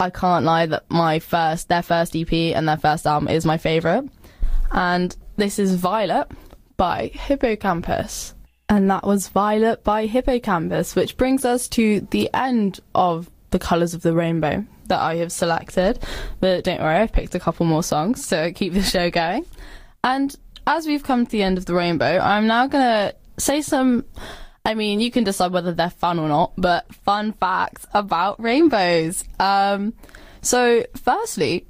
I 0.00 0.10
can't 0.10 0.44
lie 0.44 0.66
that 0.66 0.88
my 0.88 1.18
first, 1.18 1.68
their 1.68 1.82
first 1.82 2.14
EP 2.14 2.32
and 2.32 2.68
their 2.68 2.76
first 2.76 3.04
album 3.04 3.28
is 3.28 3.44
my 3.44 3.58
favourite. 3.58 4.08
And 4.70 5.16
this 5.34 5.58
is 5.58 5.74
Violet 5.74 6.30
by 6.76 7.08
Hippo 7.08 7.56
Campus. 7.56 8.32
And 8.68 8.88
that 8.92 9.04
was 9.04 9.26
Violet 9.26 9.82
by 9.82 10.06
Hippo 10.06 10.38
Campus, 10.38 10.94
which 10.94 11.16
brings 11.16 11.44
us 11.44 11.68
to 11.70 12.06
the 12.12 12.30
end 12.32 12.78
of 12.94 13.28
the 13.50 13.58
colours 13.58 13.92
of 13.92 14.02
the 14.02 14.12
rainbow 14.12 14.64
that 14.86 15.00
I 15.00 15.16
have 15.16 15.32
selected. 15.32 15.98
But 16.38 16.62
don't 16.62 16.80
worry, 16.80 16.98
I've 16.98 17.12
picked 17.12 17.34
a 17.34 17.40
couple 17.40 17.66
more 17.66 17.82
songs 17.82 18.28
to 18.28 18.52
keep 18.52 18.74
the 18.74 18.84
show 18.84 19.10
going. 19.10 19.46
And 20.04 20.32
as 20.68 20.86
we've 20.86 21.02
come 21.02 21.24
to 21.26 21.32
the 21.32 21.42
end 21.42 21.58
of 21.58 21.66
the 21.66 21.74
rainbow, 21.74 22.20
I'm 22.20 22.46
now 22.46 22.68
going 22.68 22.84
to 22.84 23.16
say 23.36 23.62
some 23.62 24.04
I 24.68 24.74
mean, 24.74 25.00
you 25.00 25.10
can 25.10 25.24
decide 25.24 25.52
whether 25.52 25.72
they're 25.72 25.88
fun 25.88 26.18
or 26.18 26.28
not, 26.28 26.52
but 26.58 26.94
fun 26.94 27.32
facts 27.32 27.86
about 27.94 28.38
rainbows. 28.38 29.24
Um, 29.40 29.94
so, 30.42 30.84
firstly, 30.94 31.66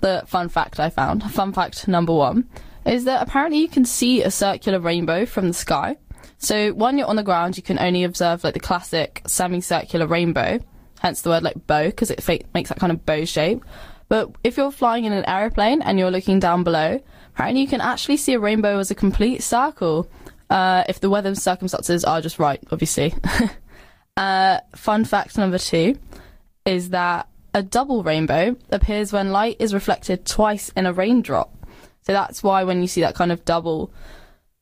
the 0.00 0.24
fun 0.26 0.48
fact 0.48 0.80
I 0.80 0.88
found, 0.88 1.22
fun 1.30 1.52
fact 1.52 1.86
number 1.88 2.14
one, 2.14 2.48
is 2.86 3.04
that 3.04 3.20
apparently 3.20 3.58
you 3.58 3.68
can 3.68 3.84
see 3.84 4.22
a 4.22 4.30
circular 4.30 4.80
rainbow 4.80 5.26
from 5.26 5.48
the 5.48 5.52
sky. 5.52 5.98
So, 6.38 6.72
when 6.72 6.96
you're 6.96 7.06
on 7.06 7.16
the 7.16 7.22
ground, 7.22 7.58
you 7.58 7.62
can 7.62 7.78
only 7.78 8.02
observe 8.02 8.42
like 8.42 8.54
the 8.54 8.60
classic 8.60 9.20
semicircular 9.26 10.06
rainbow, 10.06 10.58
hence 11.00 11.20
the 11.20 11.28
word 11.28 11.42
like 11.42 11.66
bow, 11.66 11.84
because 11.84 12.10
it 12.10 12.26
makes 12.54 12.70
that 12.70 12.78
kind 12.78 12.92
of 12.92 13.04
bow 13.04 13.26
shape. 13.26 13.62
But 14.08 14.34
if 14.42 14.56
you're 14.56 14.72
flying 14.72 15.04
in 15.04 15.12
an 15.12 15.28
aeroplane 15.28 15.82
and 15.82 15.98
you're 15.98 16.10
looking 16.10 16.40
down 16.40 16.64
below, 16.64 16.98
apparently 17.34 17.60
you 17.60 17.68
can 17.68 17.82
actually 17.82 18.16
see 18.16 18.32
a 18.32 18.40
rainbow 18.40 18.78
as 18.78 18.90
a 18.90 18.94
complete 18.94 19.42
circle. 19.42 20.08
Uh, 20.50 20.84
if 20.88 21.00
the 21.00 21.10
weather 21.10 21.34
circumstances 21.34 22.04
are 22.04 22.20
just 22.20 22.38
right, 22.38 22.62
obviously. 22.70 23.14
uh, 24.16 24.58
fun 24.74 25.04
fact 25.04 25.36
number 25.36 25.58
two 25.58 25.98
is 26.64 26.90
that 26.90 27.28
a 27.54 27.62
double 27.62 28.02
rainbow 28.02 28.56
appears 28.70 29.12
when 29.12 29.32
light 29.32 29.56
is 29.58 29.74
reflected 29.74 30.24
twice 30.24 30.68
in 30.70 30.86
a 30.86 30.92
raindrop. 30.92 31.54
So 32.02 32.12
that's 32.12 32.42
why 32.42 32.64
when 32.64 32.80
you 32.80 32.88
see 32.88 33.00
that 33.02 33.14
kind 33.14 33.32
of 33.32 33.44
double, 33.44 33.92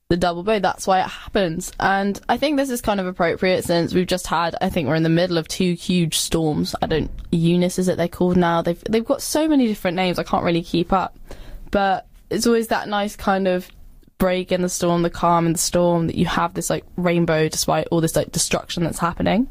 the 0.08 0.16
double 0.16 0.42
bow, 0.42 0.58
that's 0.58 0.86
why 0.86 1.00
it 1.00 1.08
happens. 1.08 1.72
And 1.78 2.20
I 2.28 2.36
think 2.36 2.56
this 2.56 2.70
is 2.70 2.80
kind 2.80 3.00
of 3.00 3.06
appropriate 3.06 3.64
since 3.64 3.94
we've 3.94 4.06
just 4.06 4.26
had, 4.26 4.56
I 4.60 4.68
think 4.68 4.88
we're 4.88 4.96
in 4.96 5.02
the 5.02 5.08
middle 5.08 5.38
of 5.38 5.46
two 5.46 5.74
huge 5.74 6.16
storms. 6.18 6.74
I 6.82 6.86
don't, 6.86 7.10
Eunice 7.30 7.78
is 7.78 7.88
it 7.88 7.96
they're 7.96 8.08
called 8.08 8.36
now? 8.36 8.62
They've, 8.62 8.82
they've 8.88 9.04
got 9.04 9.22
so 9.22 9.46
many 9.48 9.66
different 9.66 9.96
names, 9.96 10.18
I 10.18 10.24
can't 10.24 10.44
really 10.44 10.62
keep 10.62 10.92
up. 10.92 11.16
But 11.70 12.06
it's 12.30 12.46
always 12.46 12.68
that 12.68 12.88
nice 12.88 13.14
kind 13.14 13.46
of 13.46 13.68
break 14.18 14.52
in 14.52 14.62
the 14.62 14.68
storm, 14.68 15.02
the 15.02 15.10
calm 15.10 15.46
in 15.46 15.52
the 15.52 15.58
storm, 15.58 16.06
that 16.06 16.16
you 16.16 16.26
have 16.26 16.54
this 16.54 16.70
like 16.70 16.84
rainbow 16.96 17.48
despite 17.48 17.88
all 17.90 18.00
this 18.00 18.16
like 18.16 18.32
destruction 18.32 18.84
that's 18.84 18.98
happening. 18.98 19.48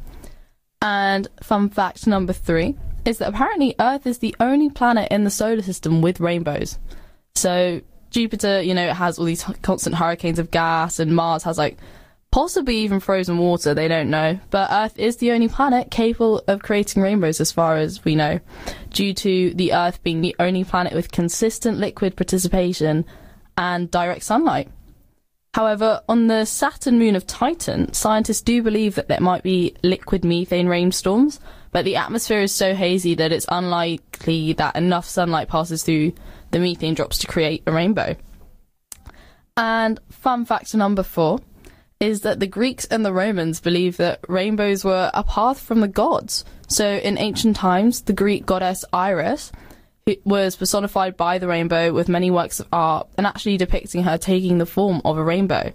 And 0.81 1.27
fun 1.41 1.69
fact 1.69 2.07
number 2.07 2.33
three 2.33 2.75
is 3.05 3.19
that 3.19 3.29
apparently 3.29 3.75
Earth 3.79 4.07
is 4.07 4.19
the 4.19 4.35
only 4.39 4.69
planet 4.69 5.11
in 5.11 5.23
the 5.23 5.29
solar 5.29 5.61
system 5.61 6.01
with 6.01 6.19
rainbows. 6.19 6.79
So 7.35 7.81
Jupiter, 8.09 8.61
you 8.61 8.73
know, 8.73 8.87
it 8.87 8.95
has 8.95 9.19
all 9.19 9.25
these 9.25 9.43
constant 9.61 9.95
hurricanes 9.95 10.39
of 10.39 10.51
gas, 10.51 10.99
and 10.99 11.15
Mars 11.15 11.43
has 11.43 11.57
like 11.57 11.77
possibly 12.31 12.77
even 12.77 12.99
frozen 12.99 13.37
water, 13.37 13.73
they 13.73 13.87
don't 13.87 14.09
know. 14.09 14.39
But 14.49 14.71
Earth 14.71 14.97
is 14.97 15.17
the 15.17 15.31
only 15.31 15.47
planet 15.47 15.91
capable 15.91 16.43
of 16.47 16.61
creating 16.61 17.01
rainbows 17.01 17.39
as 17.39 17.51
far 17.51 17.77
as 17.77 18.03
we 18.03 18.15
know, 18.15 18.39
due 18.89 19.13
to 19.13 19.53
the 19.53 19.73
Earth 19.73 20.01
being 20.03 20.21
the 20.21 20.35
only 20.39 20.63
planet 20.63 20.93
with 20.93 21.11
consistent 21.11 21.77
liquid 21.77 22.15
participation 22.15 23.05
and 23.57 23.89
direct 23.91 24.23
sunlight. 24.23 24.69
However, 25.53 26.01
on 26.09 26.27
the 26.27 26.43
Saturn 26.43 26.99
moon 26.99 27.15
of 27.15 27.25
Titan, 27.25 27.93
scientists 27.93 28.41
do 28.41 28.61
believe 28.61 28.95
that 28.95 29.07
there 29.07 29.21
might 29.21 29.41
be 29.41 29.73
liquid 29.83 30.25
methane 30.25 30.67
rainstorms, 30.67 31.39
but 31.71 31.85
the 31.85 31.95
atmosphere 31.95 32.41
is 32.41 32.51
so 32.53 32.75
hazy 32.75 33.15
that 33.15 33.31
it's 33.31 33.45
unlikely 33.47 34.51
that 34.53 34.75
enough 34.75 35.05
sunlight 35.05 35.47
passes 35.47 35.83
through 35.83 36.11
the 36.51 36.59
methane 36.59 36.93
drops 36.93 37.17
to 37.19 37.27
create 37.27 37.63
a 37.65 37.71
rainbow. 37.71 38.17
And 39.55 39.99
fun 40.09 40.43
fact 40.43 40.75
number 40.75 41.03
four 41.03 41.39
is 42.01 42.21
that 42.21 42.41
the 42.41 42.47
Greeks 42.47 42.83
and 42.85 43.05
the 43.05 43.13
Romans 43.13 43.61
believed 43.61 43.97
that 43.99 44.19
rainbows 44.27 44.83
were 44.83 45.09
a 45.13 45.23
path 45.23 45.59
from 45.61 45.79
the 45.79 45.87
gods. 45.87 46.43
So 46.67 46.85
in 46.85 47.17
ancient 47.17 47.55
times, 47.55 48.01
the 48.01 48.13
Greek 48.13 48.45
goddess 48.45 48.83
Iris 48.91 49.53
was 50.23 50.55
personified 50.55 51.17
by 51.17 51.39
the 51.39 51.47
rainbow 51.47 51.91
with 51.91 52.07
many 52.07 52.29
works 52.29 52.59
of 52.59 52.67
art 52.71 53.07
and 53.17 53.25
actually 53.25 53.57
depicting 53.57 54.03
her 54.03 54.19
taking 54.19 54.59
the 54.59 54.65
form 54.67 55.01
of 55.03 55.17
a 55.17 55.23
rainbow. 55.23 55.73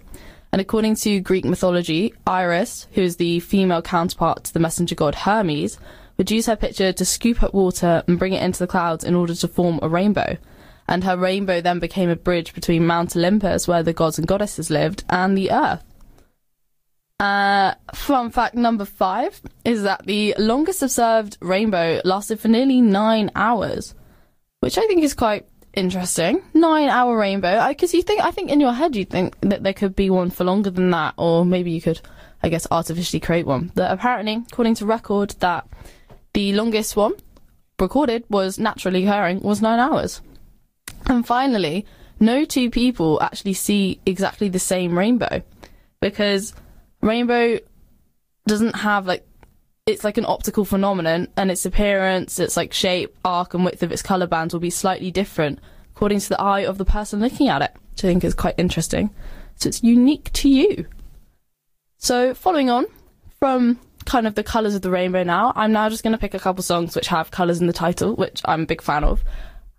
And 0.53 0.61
according 0.61 0.95
to 0.95 1.19
Greek 1.19 1.43
mythology, 1.43 2.13
Iris, 2.25 2.87
who 2.93 3.01
is 3.01 3.17
the 3.17 3.41
female 3.41 3.81
counterpart 3.81 4.45
to 4.45 4.53
the 4.53 4.61
messenger 4.61 4.95
god 4.95 5.15
Hermes, 5.15 5.77
would 6.15 6.31
use 6.31 6.45
her 6.45 6.55
picture 6.55 6.93
to 6.93 7.03
scoop 7.03 7.43
up 7.43 7.53
water 7.53 8.03
and 8.07 8.17
bring 8.17 8.31
it 8.31 8.41
into 8.41 8.59
the 8.59 8.67
clouds 8.67 9.03
in 9.03 9.15
order 9.15 9.35
to 9.35 9.49
form 9.49 9.79
a 9.81 9.89
rainbow. 9.89 10.37
And 10.87 11.03
her 11.03 11.17
rainbow 11.17 11.59
then 11.59 11.79
became 11.79 12.09
a 12.09 12.15
bridge 12.15 12.53
between 12.53 12.87
Mount 12.87 13.17
Olympus, 13.17 13.67
where 13.67 13.83
the 13.83 13.91
gods 13.91 14.17
and 14.17 14.25
goddesses 14.25 14.69
lived, 14.69 15.03
and 15.09 15.37
the 15.37 15.51
earth. 15.51 15.83
Uh, 17.19 17.73
fun 17.93 18.31
fact 18.31 18.55
number 18.55 18.85
five 18.85 19.41
is 19.65 19.83
that 19.83 20.05
the 20.05 20.33
longest 20.39 20.81
observed 20.81 21.37
rainbow 21.41 21.99
lasted 22.05 22.39
for 22.39 22.47
nearly 22.47 22.79
nine 22.79 23.29
hours 23.35 23.93
which 24.61 24.77
I 24.77 24.87
think 24.87 25.03
is 25.03 25.13
quite 25.13 25.45
interesting. 25.73 26.41
Nine 26.53 26.87
hour 26.89 27.17
rainbow. 27.17 27.67
Because 27.67 27.93
you 27.93 28.01
think, 28.01 28.21
I 28.21 28.31
think 28.31 28.49
in 28.49 28.61
your 28.61 28.73
head 28.73 28.95
you'd 28.95 29.09
think 29.09 29.35
that 29.41 29.63
there 29.63 29.73
could 29.73 29.95
be 29.95 30.09
one 30.09 30.29
for 30.29 30.43
longer 30.43 30.69
than 30.69 30.89
that, 30.91 31.15
or 31.17 31.45
maybe 31.45 31.71
you 31.71 31.81
could, 31.81 31.99
I 32.41 32.49
guess, 32.49 32.67
artificially 32.71 33.19
create 33.19 33.45
one. 33.45 33.71
But 33.75 33.91
apparently, 33.91 34.43
according 34.49 34.75
to 34.75 34.85
record, 34.85 35.31
that 35.39 35.67
the 36.33 36.53
longest 36.53 36.95
one 36.95 37.13
recorded 37.79 38.23
was 38.29 38.59
naturally 38.59 39.05
occurring 39.05 39.41
was 39.41 39.61
nine 39.61 39.79
hours. 39.79 40.21
And 41.07 41.25
finally, 41.25 41.85
no 42.19 42.45
two 42.45 42.69
people 42.69 43.21
actually 43.21 43.53
see 43.53 43.99
exactly 44.05 44.47
the 44.47 44.59
same 44.59 44.97
rainbow 44.97 45.41
because 45.99 46.53
rainbow 47.01 47.57
doesn't 48.47 48.75
have 48.75 49.07
like 49.07 49.25
it's 49.85 50.03
like 50.03 50.17
an 50.17 50.25
optical 50.25 50.63
phenomenon 50.63 51.27
and 51.35 51.49
its 51.49 51.65
appearance, 51.65 52.39
its 52.39 52.55
like 52.55 52.73
shape, 52.73 53.15
arc 53.25 53.53
and 53.53 53.65
width 53.65 53.81
of 53.81 53.91
its 53.91 54.01
colour 54.01 54.27
bands 54.27 54.53
will 54.53 54.61
be 54.61 54.69
slightly 54.69 55.11
different 55.11 55.59
according 55.95 56.19
to 56.19 56.29
the 56.29 56.41
eye 56.41 56.61
of 56.61 56.77
the 56.77 56.85
person 56.85 57.19
looking 57.19 57.47
at 57.47 57.61
it, 57.61 57.71
which 57.91 58.03
I 58.03 58.07
think 58.07 58.23
is 58.23 58.33
quite 58.33 58.55
interesting. 58.57 59.09
So 59.55 59.69
it's 59.69 59.83
unique 59.83 60.31
to 60.33 60.49
you. 60.49 60.85
So 61.97 62.33
following 62.33 62.69
on 62.69 62.85
from 63.39 63.79
kind 64.05 64.25
of 64.25 64.35
the 64.35 64.43
colours 64.43 64.75
of 64.75 64.81
the 64.81 64.89
rainbow 64.89 65.23
now, 65.23 65.53
I'm 65.55 65.71
now 65.71 65.89
just 65.89 66.03
going 66.03 66.13
to 66.13 66.19
pick 66.19 66.33
a 66.33 66.39
couple 66.39 66.63
songs 66.63 66.95
which 66.95 67.07
have 67.07 67.31
colours 67.31 67.59
in 67.59 67.67
the 67.67 67.73
title, 67.73 68.15
which 68.15 68.41
I'm 68.45 68.63
a 68.63 68.67
big 68.67 68.81
fan 68.81 69.03
of. 69.03 69.23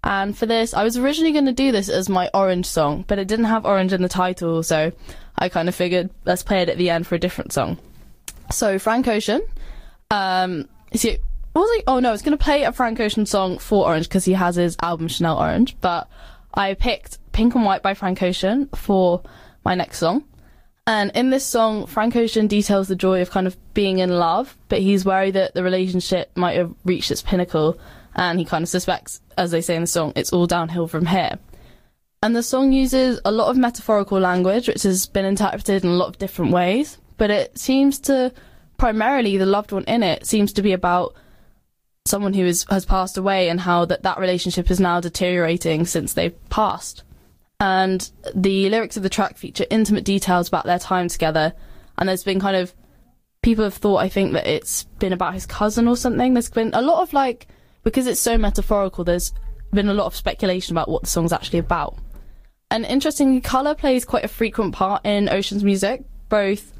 And 0.05 0.37
for 0.37 0.47
this, 0.47 0.75
I 0.75 0.83
was 0.83 0.97
originally 0.97 1.33
going 1.33 1.47
to 1.47 1.53
do 1.53 1.71
this 1.71 1.89
as 1.89 2.09
my 2.09 2.29
orange 2.35 2.67
song, 2.67 3.05
but 3.07 3.21
it 3.21 3.29
didn't 3.29 3.47
have 3.47 3.65
orange 3.65 3.93
in 3.93 4.03
the 4.03 4.09
title, 4.09 4.65
so 4.65 4.91
I 5.39 5.49
kind 5.49 5.69
of 5.69 5.77
figured 5.77 6.11
let's 6.25 6.43
play 6.43 6.63
it 6.63 6.69
at 6.69 6.77
the 6.77 6.91
end 6.91 7.07
for 7.07 7.15
a 7.15 7.21
different 7.21 7.53
song. 7.53 7.79
So 8.51 8.81
Frank 8.81 9.07
Ocean 9.07 9.43
um, 10.13 10.69
it? 10.93 11.23
Was 11.55 11.77
he? 11.77 11.83
Oh 11.87 11.99
no, 11.99 12.11
I 12.11 12.13
was 12.13 12.23
going 12.23 12.37
to 12.37 12.43
play 12.43 12.63
a 12.63 12.73
Frank 12.73 13.01
Ocean 13.01 13.27
song 13.27 13.59
for 13.59 13.87
Orange 13.87 14.09
because 14.09 14.25
he 14.25 14.33
has 14.33 14.57
his 14.57 14.77
album 14.83 15.09
Channel 15.09 15.39
Orange, 15.39 15.77
but 15.81 16.09
I 16.55 16.75
picked 16.75 17.19
Pink 17.33 17.55
and 17.55 17.65
White 17.65 17.83
by 17.83 17.95
Frank 17.95 18.23
Ocean 18.23 18.69
for 18.75 19.23
my 19.65 19.75
next 19.75 19.99
song. 19.99 20.25
And 20.87 21.13
in 21.15 21.31
this 21.31 21.47
song, 21.47 21.87
Frank 21.87 22.17
Ocean 22.17 22.47
details 22.47 22.89
the 22.89 22.97
joy 22.97 23.23
of 23.23 23.31
kind 23.31 23.47
of 23.47 23.57
being 23.73 23.99
in 23.99 24.11
love, 24.11 24.57
but 24.69 24.81
he's 24.81 25.05
worried 25.05 25.35
that 25.35 25.55
the 25.55 25.63
relationship 25.63 26.31
might 26.37 26.57
have 26.57 26.75
reached 26.85 27.11
its 27.11 27.23
pinnacle, 27.23 27.79
and 28.15 28.39
he 28.39 28.45
kind 28.45 28.63
of 28.63 28.69
suspects, 28.69 29.21
as 29.39 29.53
they 29.53 29.61
say 29.61 29.77
in 29.77 29.83
the 29.83 29.87
song, 29.87 30.13
it's 30.17 30.33
all 30.33 30.47
downhill 30.47 30.89
from 30.89 31.07
here. 31.07 31.39
And 32.23 32.35
the 32.35 32.43
song 32.43 32.73
uses 32.73 33.21
a 33.25 33.31
lot 33.31 33.49
of 33.49 33.57
metaphorical 33.57 34.19
language, 34.19 34.69
which 34.69 34.83
has 34.83 35.07
been 35.07 35.25
interpreted 35.25 35.85
in 35.85 35.91
a 35.91 35.95
lot 35.95 36.09
of 36.09 36.19
different 36.19 36.51
ways, 36.51 36.99
but 37.17 37.31
it 37.31 37.57
seems 37.57 38.01
to 38.01 38.33
primarily 38.77 39.37
the 39.37 39.47
loved 39.47 39.73
one 39.73 39.85
in 39.85 40.03
it 40.03 40.27
seems 40.27 40.53
to 40.55 40.63
be 40.63 40.73
about 40.73 41.15
someone 42.05 42.35
who 42.35 42.45
is, 42.45 42.67
has 42.69 42.85
passed 42.85 43.17
away 43.17 43.49
and 43.49 43.61
how 43.61 43.85
that, 43.85 44.03
that 44.03 44.19
relationship 44.19 44.71
is 44.71 44.81
now 44.81 45.01
deteriorating 45.01 45.87
since 45.87 46.13
they've 46.13 46.49
passed. 46.51 47.05
And 47.61 48.11
the 48.35 48.69
lyrics 48.71 48.97
of 48.97 49.05
the 49.05 49.09
track 49.09 49.37
feature 49.37 49.67
intimate 49.71 50.05
details 50.05 50.49
about 50.49 50.65
their 50.65 50.81
time 50.81 51.09
together. 51.09 51.53
And 51.97 52.09
there's 52.09 52.25
been 52.25 52.41
kind 52.41 52.57
of 52.57 52.75
people 53.43 53.65
have 53.65 53.75
thought, 53.75 53.99
I 53.99 54.09
think, 54.09 54.33
that 54.33 54.47
it's 54.47 54.85
been 54.99 55.13
about 55.13 55.35
his 55.35 55.47
cousin 55.47 55.87
or 55.87 55.97
something. 55.97 56.35
There's 56.35 56.51
been 56.51 56.71
a 56.75 56.83
lot 56.83 57.03
of 57.03 57.13
like, 57.13 57.47
because 57.85 58.07
it's 58.07 58.21
so 58.21 58.37
metaphorical, 58.37 59.05
there's 59.05 59.33
been 59.73 59.89
a 59.89 59.95
lot 59.95 60.07
of 60.07 60.17
speculation 60.17 60.75
about 60.75 60.89
what 60.89 61.03
the 61.03 61.09
song's 61.09 61.33
actually 61.33 61.61
about. 61.61 61.97
And 62.71 62.85
interestingly, 62.85 63.41
colour 63.41 63.75
plays 63.75 64.05
quite 64.05 64.25
a 64.25 64.29
frequent 64.29 64.75
part 64.75 65.05
in 65.05 65.29
Ocean's 65.29 65.63
music, 65.63 66.05
both 66.29 66.73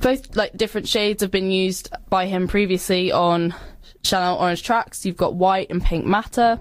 both 0.00 0.36
like 0.36 0.56
different 0.56 0.88
shades 0.88 1.22
have 1.22 1.30
been 1.30 1.50
used 1.50 1.90
by 2.08 2.26
him 2.26 2.48
previously 2.48 3.12
on 3.12 3.54
Channel 4.02 4.38
Orange 4.38 4.62
tracks. 4.62 5.04
You've 5.04 5.16
got 5.16 5.34
White 5.34 5.70
and 5.70 5.82
Pink 5.82 6.04
Matter, 6.06 6.60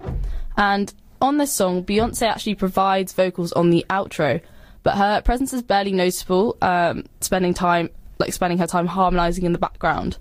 and 0.56 0.93
on 1.21 1.38
this 1.38 1.52
song, 1.52 1.84
Beyonce 1.84 2.28
actually 2.28 2.56
provides 2.56 3.13
vocals 3.13 3.52
on 3.54 3.69
the 3.69 3.86
outro, 3.89 4.41
but 4.84 4.97
her 4.97 5.21
presence 5.21 5.54
is 5.54 5.62
barely 5.62 5.91
noticeable. 5.91 6.58
Um, 6.62 7.06
spending 7.21 7.54
time 7.54 7.89
like 8.19 8.34
spending 8.34 8.60
her 8.60 8.67
time 8.67 8.88
harmonizing 8.88 9.45
in 9.45 9.54
the 9.54 9.60
background. 9.60 10.17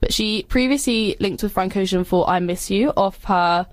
But 0.00 0.12
she 0.12 0.44
previously 0.44 1.16
linked 1.20 1.42
with 1.42 1.52
Frank 1.52 1.76
Ocean 1.76 2.04
for 2.04 2.28
"I 2.28 2.40
Miss 2.40 2.70
You" 2.70 2.92
off 2.96 3.24
her 3.24 3.66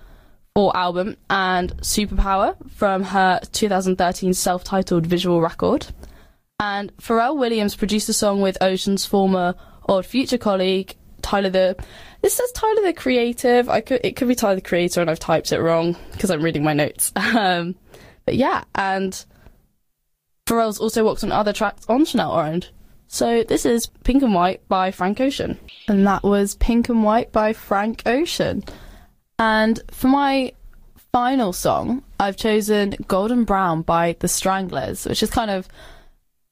Four 0.57 0.75
album 0.75 1.17
and 1.29 1.77
"Superpower" 1.83 2.55
from 2.71 3.03
her 3.03 3.39
2013 3.51 4.33
self-titled 4.33 5.05
visual 5.05 5.39
record. 5.39 5.85
And 6.59 6.95
Pharrell 6.97 7.37
Williams 7.37 7.75
produced 7.75 8.09
a 8.09 8.13
song 8.13 8.41
with 8.41 8.57
Ocean's 8.61 9.05
former 9.05 9.53
Odd 9.87 10.07
Future 10.07 10.39
colleague, 10.39 10.95
Tyler 11.21 11.51
the. 11.51 11.75
This 12.21 12.33
says 12.33 12.51
Tyler 12.51 12.81
the 12.81 12.93
Creative. 12.93 13.69
I 13.69 13.81
could 13.81 14.01
it 14.03 14.15
could 14.15 14.27
be 14.27 14.33
Tyler 14.33 14.55
the 14.55 14.61
Creator, 14.61 15.01
and 15.01 15.09
I've 15.09 15.19
typed 15.19 15.51
it 15.51 15.61
wrong 15.61 15.95
because 16.13 16.31
I'm 16.31 16.41
reading 16.41 16.63
my 16.63 16.73
notes. 16.73 17.11
Um, 17.37 17.75
but 18.25 18.35
yeah, 18.35 18.63
and 18.75 19.23
Pharrell's 20.47 20.79
also 20.79 21.05
worked 21.05 21.23
on 21.23 21.31
other 21.31 21.53
tracks 21.53 21.85
on 21.87 22.03
Channel 22.03 22.31
Orange. 22.31 22.71
So 23.07 23.43
this 23.43 23.65
is 23.65 23.87
Pink 24.03 24.23
and 24.23 24.33
White 24.33 24.67
by 24.67 24.91
Frank 24.91 25.21
Ocean, 25.21 25.59
and 25.87 26.07
that 26.07 26.23
was 26.23 26.55
Pink 26.55 26.89
and 26.89 27.03
White 27.03 27.31
by 27.31 27.53
Frank 27.53 28.01
Ocean. 28.05 28.63
And 29.37 29.79
for 29.91 30.07
my 30.07 30.53
final 31.13 31.53
song, 31.53 32.03
I've 32.19 32.35
chosen 32.35 32.95
Golden 33.07 33.43
Brown 33.43 33.83
by 33.83 34.17
The 34.19 34.27
Stranglers, 34.27 35.05
which 35.05 35.21
is 35.21 35.29
kind 35.29 35.51
of 35.51 35.69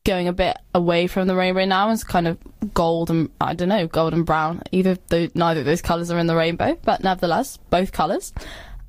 going 0.05 0.27
a 0.27 0.33
bit 0.33 0.57
away 0.73 1.07
from 1.07 1.27
the 1.27 1.35
rainbow 1.35 1.65
now. 1.65 1.89
It's 1.89 2.03
kind 2.03 2.27
of 2.27 2.37
gold 2.73 3.09
and 3.09 3.29
I 3.41 3.53
don't 3.53 3.69
know, 3.69 3.87
gold 3.87 4.13
and 4.13 4.25
brown. 4.25 4.63
Either 4.71 4.97
the, 5.09 5.29
neither 5.35 5.59
of 5.59 5.65
those 5.65 5.81
colours 5.81 6.09
are 6.11 6.19
in 6.19 6.27
the 6.27 6.35
rainbow, 6.35 6.77
but 6.83 7.03
nevertheless, 7.03 7.57
both 7.69 7.91
colours. 7.91 8.31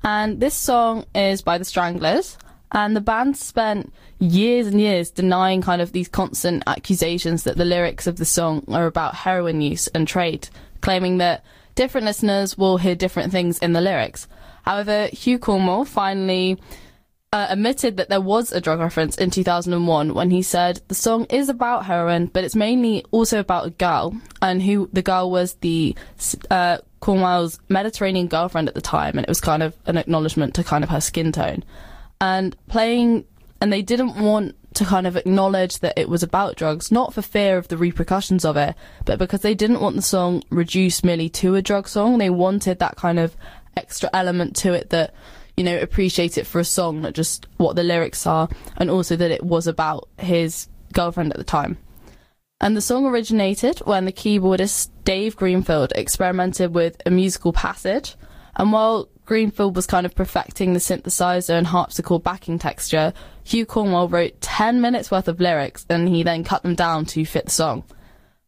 And 0.03 0.39
this 0.39 0.53
song 0.53 1.05
is 1.13 1.41
by 1.41 1.57
the 1.57 1.65
Stranglers. 1.65 2.37
And 2.71 2.95
the 2.95 3.01
band 3.01 3.35
spent 3.37 3.93
years 4.19 4.67
and 4.67 4.79
years 4.79 5.09
denying 5.09 5.61
kind 5.61 5.81
of 5.81 5.91
these 5.91 6.07
constant 6.07 6.63
accusations 6.67 7.43
that 7.43 7.57
the 7.57 7.65
lyrics 7.65 8.07
of 8.07 8.17
the 8.17 8.25
song 8.25 8.63
are 8.69 8.85
about 8.85 9.15
heroin 9.15 9.61
use 9.61 9.87
and 9.87 10.07
trade, 10.07 10.49
claiming 10.81 11.17
that 11.17 11.43
different 11.75 12.05
listeners 12.05 12.57
will 12.57 12.77
hear 12.77 12.95
different 12.95 13.31
things 13.31 13.57
in 13.59 13.73
the 13.73 13.81
lyrics. 13.81 14.27
However, 14.63 15.07
Hugh 15.07 15.39
Cornwell 15.39 15.85
finally 15.85 16.59
uh, 17.37 17.45
admitted 17.51 17.97
that 17.97 18.09
there 18.09 18.19
was 18.19 18.51
a 18.51 18.59
drug 18.59 18.79
reference 18.79 19.15
in 19.15 19.29
2001 19.29 20.15
when 20.15 20.31
he 20.31 20.41
said 20.41 20.81
the 20.87 20.95
song 20.95 21.25
is 21.25 21.49
about 21.49 21.85
heroin, 21.85 22.25
but 22.25 22.43
it's 22.43 22.55
mainly 22.55 23.05
also 23.11 23.39
about 23.39 23.67
a 23.67 23.69
girl, 23.69 24.15
and 24.41 24.59
who 24.59 24.89
the 24.91 25.03
girl 25.03 25.29
was 25.29 25.53
the 25.55 25.95
uh, 26.49 26.79
Cornwell's 26.99 27.59
Mediterranean 27.69 28.27
girlfriend 28.27 28.67
at 28.67 28.73
the 28.73 28.81
time, 28.81 29.17
and 29.17 29.19
it 29.19 29.29
was 29.29 29.39
kind 29.39 29.61
of 29.61 29.75
an 29.85 29.97
acknowledgement 29.97 30.55
to 30.55 30.63
kind 30.63 30.83
of 30.83 30.89
her 30.89 30.99
skin 30.99 31.31
tone. 31.31 31.63
And 32.19 32.55
playing, 32.69 33.25
and 33.61 33.71
they 33.71 33.83
didn't 33.83 34.15
want 34.15 34.55
to 34.73 34.83
kind 34.83 35.05
of 35.05 35.15
acknowledge 35.15 35.77
that 35.81 35.93
it 35.95 36.09
was 36.09 36.23
about 36.23 36.55
drugs, 36.55 36.91
not 36.91 37.13
for 37.13 37.21
fear 37.21 37.59
of 37.59 37.67
the 37.67 37.77
repercussions 37.77 38.45
of 38.45 38.57
it, 38.57 38.73
but 39.05 39.19
because 39.19 39.41
they 39.41 39.53
didn't 39.53 39.81
want 39.81 39.95
the 39.95 40.01
song 40.01 40.41
reduced 40.49 41.05
merely 41.05 41.29
to 41.29 41.53
a 41.53 41.61
drug 41.61 41.87
song. 41.87 42.17
They 42.17 42.31
wanted 42.31 42.79
that 42.79 42.95
kind 42.95 43.19
of 43.19 43.37
extra 43.75 44.09
element 44.11 44.55
to 44.55 44.73
it 44.73 44.89
that 44.89 45.13
you 45.57 45.63
know, 45.63 45.77
appreciate 45.79 46.37
it 46.37 46.45
for 46.45 46.59
a 46.59 46.63
song, 46.63 47.01
not 47.01 47.13
just 47.13 47.47
what 47.57 47.75
the 47.75 47.83
lyrics 47.83 48.27
are, 48.27 48.47
and 48.77 48.91
also 48.91 49.15
that 49.15 49.31
it 49.31 49.43
was 49.43 49.65
about 49.65 50.07
his 50.19 50.69
girlfriend 50.93 51.31
at 51.31 51.37
the 51.37 51.43
time. 51.43 51.77
And 52.61 52.77
the 52.77 52.81
song 52.81 53.05
originated 53.05 53.79
when 53.79 54.05
the 54.05 54.11
keyboardist 54.11 54.89
Dave 55.03 55.35
Greenfield 55.35 55.93
experimented 55.95 56.73
with 56.73 57.01
a 57.05 57.11
musical 57.11 57.53
passage. 57.53 58.15
And 58.55 58.71
while 58.71 59.09
Greenfield 59.25 59.75
was 59.75 59.85
kind 59.85 60.05
of 60.05 60.15
perfecting 60.15 60.73
the 60.73 60.79
synthesizer 60.79 61.55
and 61.55 61.67
harpsichord 61.67 62.23
backing 62.23 62.57
texture, 62.57 63.13
Hugh 63.43 63.65
Cornwell 63.65 64.07
wrote 64.07 64.39
10 64.41 64.79
minutes 64.81 65.11
worth 65.11 65.27
of 65.27 65.39
lyrics 65.39 65.85
and 65.89 66.07
he 66.07 66.23
then 66.23 66.43
cut 66.43 66.63
them 66.63 66.75
down 66.75 67.05
to 67.07 67.25
fit 67.25 67.45
the 67.45 67.51
song. 67.51 67.83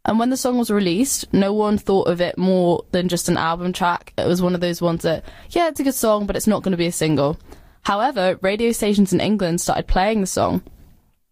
And 0.10 0.18
when 0.18 0.32
the 0.32 0.38
song 0.38 0.58
was 0.58 0.72
released, 0.72 1.32
no 1.32 1.54
one 1.54 1.78
thought 1.78 2.08
of 2.08 2.20
it 2.20 2.36
more 2.36 2.84
than 2.90 3.10
just 3.10 3.30
an 3.30 3.38
album 3.38 3.72
track. 3.72 4.12
It 4.18 4.26
was 4.26 4.42
one 4.42 4.56
of 4.56 4.60
those 4.60 4.82
ones 4.82 5.04
that, 5.04 5.24
yeah, 5.52 5.68
it's 5.68 5.80
a 5.80 5.84
good 5.84 5.94
song, 5.94 6.26
but 6.26 6.36
it's 6.36 6.48
not 6.48 6.64
going 6.64 6.72
to 6.72 6.78
be 6.78 6.88
a 6.88 6.92
single. 6.92 7.38
However, 7.84 8.40
radio 8.42 8.72
stations 8.72 9.14
in 9.14 9.22
England 9.22 9.62
started 9.62 9.86
playing 9.86 10.22
the 10.22 10.26
song, 10.26 10.64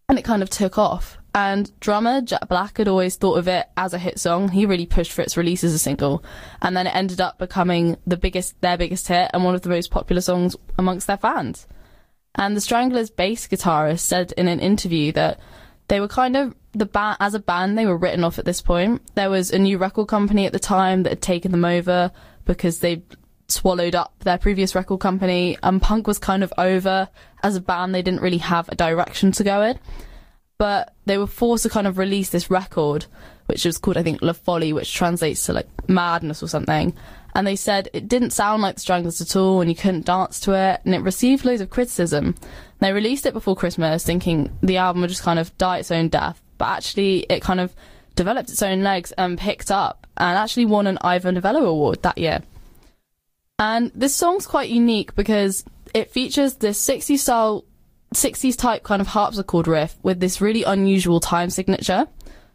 and 0.08 0.16
it 0.16 0.24
kind 0.24 0.44
of 0.44 0.48
took 0.48 0.78
off. 0.78 1.18
And 1.34 1.72
drummer 1.80 2.20
Jet 2.20 2.48
Black 2.48 2.78
had 2.78 2.86
always 2.86 3.16
thought 3.16 3.38
of 3.38 3.48
it 3.48 3.66
as 3.76 3.94
a 3.94 3.98
hit 3.98 4.20
song. 4.20 4.48
He 4.48 4.64
really 4.64 4.86
pushed 4.86 5.10
for 5.10 5.22
its 5.22 5.36
release 5.36 5.64
as 5.64 5.74
a 5.74 5.78
single, 5.80 6.22
and 6.62 6.76
then 6.76 6.86
it 6.86 6.94
ended 6.94 7.20
up 7.20 7.36
becoming 7.36 7.96
the 8.06 8.16
biggest, 8.16 8.60
their 8.60 8.78
biggest 8.78 9.08
hit, 9.08 9.32
and 9.34 9.42
one 9.42 9.56
of 9.56 9.62
the 9.62 9.70
most 9.70 9.90
popular 9.90 10.22
songs 10.22 10.54
amongst 10.78 11.08
their 11.08 11.16
fans. 11.16 11.66
And 12.36 12.56
the 12.56 12.60
Stranglers 12.60 13.10
bass 13.10 13.48
guitarist 13.48 14.00
said 14.00 14.30
in 14.36 14.46
an 14.46 14.60
interview 14.60 15.10
that 15.12 15.40
they 15.88 15.98
were 15.98 16.06
kind 16.06 16.36
of 16.36 16.54
the 16.78 16.86
band 16.86 17.16
as 17.20 17.34
a 17.34 17.40
band 17.40 17.76
they 17.76 17.86
were 17.86 17.96
written 17.96 18.24
off 18.24 18.38
at 18.38 18.44
this 18.44 18.62
point. 18.62 19.02
There 19.14 19.30
was 19.30 19.50
a 19.50 19.58
new 19.58 19.78
record 19.78 20.08
company 20.08 20.46
at 20.46 20.52
the 20.52 20.58
time 20.58 21.02
that 21.02 21.10
had 21.10 21.22
taken 21.22 21.50
them 21.50 21.64
over 21.64 22.12
because 22.44 22.80
they 22.80 23.02
swallowed 23.48 23.94
up 23.94 24.14
their 24.20 24.38
previous 24.38 24.74
record 24.74 25.00
company 25.00 25.56
and 25.62 25.82
punk 25.82 26.06
was 26.06 26.18
kind 26.18 26.44
of 26.44 26.52
over. 26.56 27.08
As 27.42 27.56
a 27.56 27.60
band 27.60 27.94
they 27.94 28.02
didn't 28.02 28.22
really 28.22 28.38
have 28.38 28.68
a 28.68 28.74
direction 28.74 29.32
to 29.32 29.44
go 29.44 29.62
in. 29.62 29.78
But 30.58 30.94
they 31.06 31.18
were 31.18 31.26
forced 31.26 31.64
to 31.64 31.68
kind 31.68 31.86
of 31.86 31.98
release 31.98 32.30
this 32.30 32.50
record 32.50 33.06
which 33.46 33.64
was 33.64 33.78
called 33.78 33.96
i 33.96 34.02
think 34.02 34.20
la 34.20 34.34
folie 34.34 34.74
which 34.74 34.92
translates 34.92 35.46
to 35.46 35.52
like 35.52 35.68
madness 35.88 36.42
or 36.42 36.48
something. 36.48 36.94
And 37.34 37.46
they 37.46 37.56
said 37.56 37.88
it 37.92 38.08
didn't 38.08 38.30
sound 38.30 38.62
like 38.62 38.76
the 38.76 38.80
stranglers 38.80 39.20
at 39.20 39.36
all 39.36 39.60
and 39.60 39.70
you 39.70 39.76
couldn't 39.76 40.06
dance 40.06 40.40
to 40.40 40.52
it 40.52 40.80
and 40.84 40.94
it 40.94 41.00
received 41.00 41.44
loads 41.44 41.60
of 41.60 41.70
criticism. 41.70 42.34
They 42.80 42.92
released 42.92 43.26
it 43.26 43.34
before 43.34 43.56
christmas 43.56 44.04
thinking 44.04 44.56
the 44.62 44.76
album 44.76 45.00
would 45.00 45.10
just 45.10 45.22
kind 45.22 45.38
of 45.38 45.56
die 45.58 45.78
its 45.78 45.90
own 45.90 46.08
death 46.08 46.42
but 46.58 46.68
actually 46.68 47.20
it 47.28 47.40
kind 47.40 47.60
of 47.60 47.74
developed 48.14 48.50
its 48.50 48.62
own 48.62 48.82
legs 48.82 49.12
and 49.12 49.38
picked 49.38 49.70
up 49.70 50.06
and 50.16 50.36
actually 50.36 50.66
won 50.66 50.86
an 50.86 50.98
Ivor 51.00 51.32
Novello 51.32 51.64
Award 51.64 52.02
that 52.02 52.18
year. 52.18 52.42
And 53.58 53.90
this 53.94 54.14
song's 54.14 54.46
quite 54.46 54.68
unique 54.68 55.14
because 55.14 55.64
it 55.94 56.10
features 56.10 56.56
this 56.56 56.84
60s 56.86 57.18
style, 57.18 57.64
60s 58.14 58.56
type 58.56 58.82
kind 58.82 59.00
of 59.00 59.08
harpsichord 59.08 59.66
riff 59.66 59.96
with 60.02 60.20
this 60.20 60.40
really 60.40 60.64
unusual 60.64 61.20
time 61.20 61.50
signature. 61.50 62.06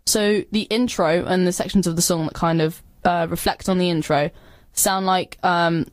So 0.05 0.43
the 0.51 0.63
intro 0.63 1.25
and 1.25 1.47
the 1.47 1.53
sections 1.53 1.87
of 1.87 1.95
the 1.95 2.01
song 2.01 2.25
that 2.25 2.33
kind 2.33 2.61
of 2.61 2.81
uh, 3.03 3.27
reflect 3.29 3.69
on 3.69 3.77
the 3.77 3.89
intro 3.89 4.29
sound 4.73 5.05
like 5.05 5.37
um, 5.43 5.85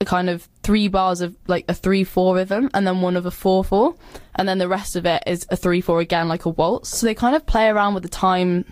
a 0.00 0.04
kind 0.04 0.28
of 0.30 0.48
three 0.64 0.88
bars 0.88 1.20
of 1.20 1.36
like 1.46 1.66
a 1.68 1.74
three 1.74 2.02
four 2.02 2.34
rhythm 2.34 2.70
and 2.72 2.86
then 2.86 3.02
one 3.02 3.16
of 3.16 3.26
a 3.26 3.30
four 3.30 3.62
four 3.62 3.94
and 4.34 4.48
then 4.48 4.58
the 4.58 4.66
rest 4.66 4.96
of 4.96 5.04
it 5.04 5.22
is 5.26 5.46
a 5.50 5.56
three 5.56 5.82
four 5.82 6.00
again 6.00 6.26
like 6.26 6.46
a 6.46 6.48
waltz. 6.48 6.88
So 6.88 7.06
they 7.06 7.14
kind 7.14 7.36
of 7.36 7.46
play 7.46 7.68
around 7.68 7.94
with 7.94 8.02
the 8.02 8.08
time 8.08 8.64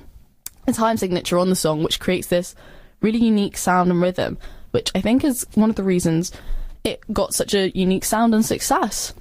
the 0.64 0.72
time 0.72 0.96
signature 0.96 1.38
on 1.38 1.50
the 1.50 1.57
song 1.57 1.83
which 1.83 2.00
creates 2.00 2.28
this 2.28 2.55
really 3.00 3.18
unique 3.18 3.57
sound 3.57 3.90
and 3.90 4.00
rhythm 4.00 4.38
which 4.70 4.92
i 4.94 5.00
think 5.00 5.24
is 5.24 5.44
one 5.55 5.70
of 5.70 5.76
the 5.76 5.83
reasons 5.83 6.33
it 6.85 7.00
got 7.12 7.35
such 7.35 7.55
a 7.55 7.70
unique 7.78 8.05
sound 8.05 8.35
and 8.35 8.44
success. 8.44 9.14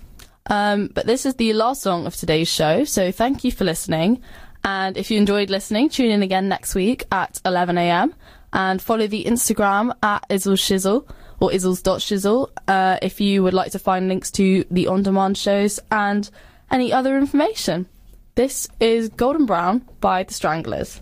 Um, 0.47 0.87
but 0.87 1.05
this 1.05 1.27
is 1.27 1.35
the 1.35 1.53
last 1.53 1.83
song 1.83 2.07
of 2.07 2.15
today's 2.15 2.47
show 2.47 2.83
so 2.85 3.11
thank 3.11 3.43
you 3.43 3.51
for 3.51 3.65
listening. 3.65 4.23
And 4.63 4.97
if 4.97 5.11
you 5.11 5.17
enjoyed 5.17 5.49
listening 5.49 5.89
tune 5.89 6.11
in 6.11 6.23
again 6.23 6.47
next 6.47 6.73
week 6.73 7.03
at 7.11 7.33
11am 7.43 8.13
and 8.53 8.81
follow 8.81 9.07
the 9.07 9.25
instagram 9.25 9.95
at 10.03 10.27
izzle 10.29 10.57
shizzle 10.57 11.07
or 11.41 11.49
izzles.shizzle 11.49 12.49
uh, 12.67 12.97
if 13.01 13.19
you 13.19 13.43
would 13.43 13.53
like 13.53 13.71
to 13.71 13.79
find 13.79 14.07
links 14.07 14.31
to 14.31 14.63
the 14.71 14.87
on 14.87 15.03
demand 15.03 15.37
shows 15.37 15.79
and 15.91 16.29
any 16.69 16.93
other 16.93 17.17
information. 17.17 17.87
This 18.35 18.69
is 18.79 19.09
Golden 19.09 19.45
Brown 19.45 19.85
by 19.99 20.23
The 20.23 20.33
Stranglers. 20.33 21.01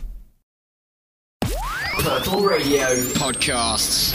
Purple 1.99 2.41
Radio 2.41 2.88
Podcasts. 3.19 4.13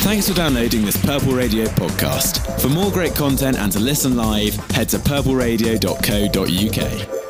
Thanks 0.00 0.28
for 0.28 0.34
downloading 0.34 0.84
this 0.84 1.02
Purple 1.02 1.32
Radio 1.32 1.64
podcast. 1.66 2.60
For 2.60 2.68
more 2.68 2.90
great 2.90 3.14
content 3.14 3.56
and 3.58 3.72
to 3.72 3.78
listen 3.78 4.16
live, 4.16 4.54
head 4.70 4.88
to 4.90 4.98
purpleradio.co.uk. 4.98 7.25